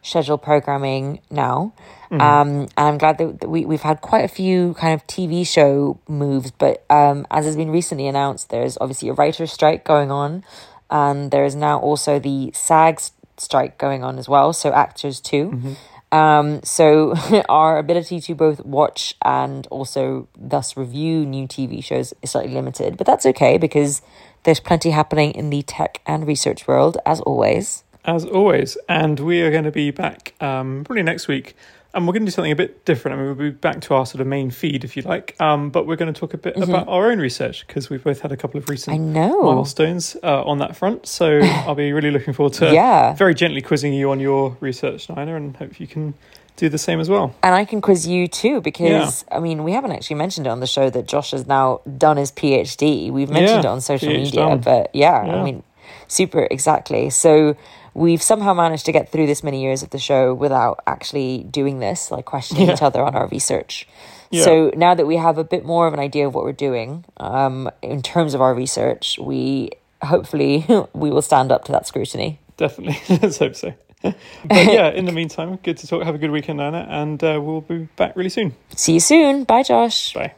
scheduled 0.09 0.43
programming 0.43 1.21
now. 1.31 1.73
Mm-hmm. 2.11 2.21
Um, 2.21 2.49
and 2.61 2.71
I'm 2.77 2.99
glad 2.99 3.19
that 3.19 3.41
that 3.41 3.49
we, 3.49 3.65
we've 3.65 3.83
had 3.83 4.01
quite 4.01 4.25
a 4.25 4.29
few 4.29 4.75
kind 4.75 4.95
of 4.95 5.07
TV 5.07 5.47
show 5.47 6.01
moves, 6.09 6.51
but 6.51 6.85
um, 6.91 7.27
as 7.31 7.45
has 7.45 7.57
been 7.57 7.71
recently 7.71 8.07
announced, 8.07 8.51
there's 8.51 8.79
obviously 8.81 9.11
a 9.11 9.13
writer's 9.13 9.53
strike 9.53 9.85
going 9.85 10.11
on, 10.11 10.45
and 10.91 11.31
there 11.31 11.45
is 11.45 11.55
now 11.55 11.79
also 11.79 12.19
the 12.19 12.51
SAG 12.55 13.01
strike 13.37 13.79
going 13.79 14.03
on 14.03 14.19
as 14.19 14.29
well. 14.29 14.53
So 14.53 14.73
actors 14.73 15.21
too. 15.21 15.51
Mm-hmm. 15.51 15.73
Um, 16.11 16.63
so 16.63 17.15
our 17.49 17.79
ability 17.79 18.21
to 18.21 18.35
both 18.35 18.65
watch 18.65 19.15
and 19.23 19.67
also 19.67 20.29
thus 20.39 20.77
review 20.77 21.27
new 21.27 21.47
TV 21.47 21.85
shows 21.85 22.15
is 22.23 22.31
slightly 22.31 22.55
limited, 22.55 22.97
but 22.97 23.07
that's 23.07 23.27
okay 23.27 23.59
because 23.59 24.01
there's 24.45 24.61
plenty 24.61 24.91
happening 24.91 25.33
in 25.33 25.51
the 25.51 25.63
tech 25.63 26.01
and 26.07 26.27
research 26.27 26.67
world 26.67 26.97
as 27.05 27.21
always. 27.21 27.85
As 28.09 28.25
always, 28.25 28.79
and 28.89 29.21
we 29.21 29.43
are 29.43 29.51
going 29.51 29.65
to 29.65 29.71
be 29.71 29.91
back 29.91 30.33
um, 30.41 30.83
probably 30.85 31.03
next 31.03 31.29
week 31.29 31.55
and 31.95 32.07
we're 32.07 32.13
going 32.13 32.23
to 32.23 32.27
do 32.27 32.33
something 32.33 32.53
a 32.53 32.57
bit 32.57 32.85
different. 32.85 33.15
I 33.15 33.19
mean, 33.19 33.27
we'll 33.27 33.51
be 33.51 33.57
back 33.57 33.81
to 33.83 33.95
our 33.95 34.07
sort 34.07 34.21
of 34.21 34.27
main 34.27 34.51
feed, 34.51 34.85
if 34.85 34.97
you 34.97 35.03
like. 35.03 35.35
Um, 35.41 35.71
but 35.71 35.87
we're 35.87 35.97
going 35.97 36.13
to 36.13 36.19
talk 36.19 36.35
a 36.35 36.39
bit 36.39 36.55
mm-hmm. 36.55 36.71
about 36.71 36.87
our 36.89 37.11
own 37.11 37.19
research 37.19 37.67
because 37.67 37.91
we've 37.91 38.05
both 38.05 38.21
had 38.21 38.31
a 38.31 38.37
couple 38.37 38.59
of 38.59 38.69
recent 38.69 39.01
milestones 39.01 40.17
uh, 40.23 40.45
on 40.45 40.59
that 40.59 40.77
front. 40.77 41.07
So 41.07 41.39
I'll 41.43 41.75
be 41.75 41.93
really 41.93 42.11
looking 42.11 42.35
forward 42.35 42.53
to 42.55 42.73
yeah. 42.73 43.15
very 43.15 43.35
gently 43.35 43.63
quizzing 43.63 43.93
you 43.93 44.11
on 44.11 44.21
your 44.21 44.57
research, 44.61 45.09
Nina, 45.09 45.35
and 45.35 45.57
hope 45.57 45.81
you 45.81 45.87
can 45.87 46.15
do 46.57 46.69
the 46.69 46.79
same 46.79 47.01
as 47.01 47.09
well. 47.09 47.35
And 47.43 47.55
I 47.55 47.65
can 47.65 47.81
quiz 47.81 48.07
you 48.07 48.27
too 48.27 48.61
because 48.61 49.25
yeah. 49.31 49.37
I 49.37 49.41
mean 49.41 49.63
we 49.63 49.73
haven't 49.73 49.93
actually 49.93 50.17
mentioned 50.17 50.47
it 50.47 50.51
on 50.51 50.61
the 50.61 50.67
show 50.67 50.91
that 50.91 51.07
Josh 51.07 51.31
has 51.31 51.47
now 51.47 51.81
done 51.97 52.17
his 52.17 52.33
PhD. 52.33 53.11
We've 53.11 53.31
mentioned 53.31 53.65
yeah, 53.65 53.71
it 53.71 53.73
on 53.73 53.81
social 53.81 54.09
PhD 54.09 54.25
media, 54.25 54.41
done. 54.41 54.61
but 54.61 54.91
yeah, 54.95 55.25
yeah, 55.25 55.37
I 55.37 55.45
mean 55.45 55.63
super 56.09 56.49
exactly. 56.51 57.11
So 57.11 57.57
we've 57.95 58.23
somehow 58.23 58.55
managed 58.55 58.87
to 58.87 58.93
get 58.93 59.11
through 59.11 59.27
this 59.27 59.43
many 59.43 59.63
years 59.63 59.83
of 59.83 59.91
the 59.91 59.99
show 59.99 60.35
without 60.35 60.81
actually 60.87 61.45
doing 61.51 61.79
this, 61.79 62.11
like 62.11 62.25
questioning 62.25 62.67
yeah. 62.67 62.75
each 62.75 62.83
other 62.83 63.03
on 63.03 63.15
our 63.15 63.29
research. 63.29 63.89
Yeah. 64.31 64.45
So 64.45 64.73
now 64.77 64.95
that 64.95 65.07
we 65.07 65.17
have 65.17 65.39
a 65.39 65.45
bit 65.45 65.65
more 65.65 65.87
of 65.87 65.95
an 65.95 66.01
idea 66.01 66.27
of 66.27 66.35
what 66.35 66.45
we're 66.45 66.53
doing 66.53 67.05
um, 67.17 67.71
in 67.83 68.03
terms 68.03 68.35
of 68.35 68.41
our 68.41 68.55
research, 68.55 69.19
we 69.19 69.71
hopefully 70.03 70.67
we 70.93 71.11
will 71.11 71.23
stand 71.23 71.51
up 71.53 71.65
to 71.65 71.73
that 71.73 71.87
scrutiny. 71.87 72.39
Definitely, 72.57 72.99
let's 73.23 73.39
hope 73.39 73.55
so. 73.55 73.75
but 74.03 74.17
yeah, 74.51 74.91
in 74.91 75.07
the 75.07 75.13
meantime, 75.13 75.57
good 75.63 75.77
to 75.79 75.87
talk. 75.87 76.05
Have 76.05 76.15
a 76.15 76.19
good 76.19 76.31
weekend, 76.31 76.61
Anna, 76.61 76.87
and 76.89 77.23
uh, 77.25 77.41
we'll 77.43 77.63
be 77.63 77.89
back 77.97 78.15
really 78.15 78.31
soon. 78.31 78.55
See 78.77 78.95
you 78.95 79.01
soon. 79.01 79.43
Bye, 79.43 79.65
Josh. 79.65 80.15
Bye. 80.15 80.35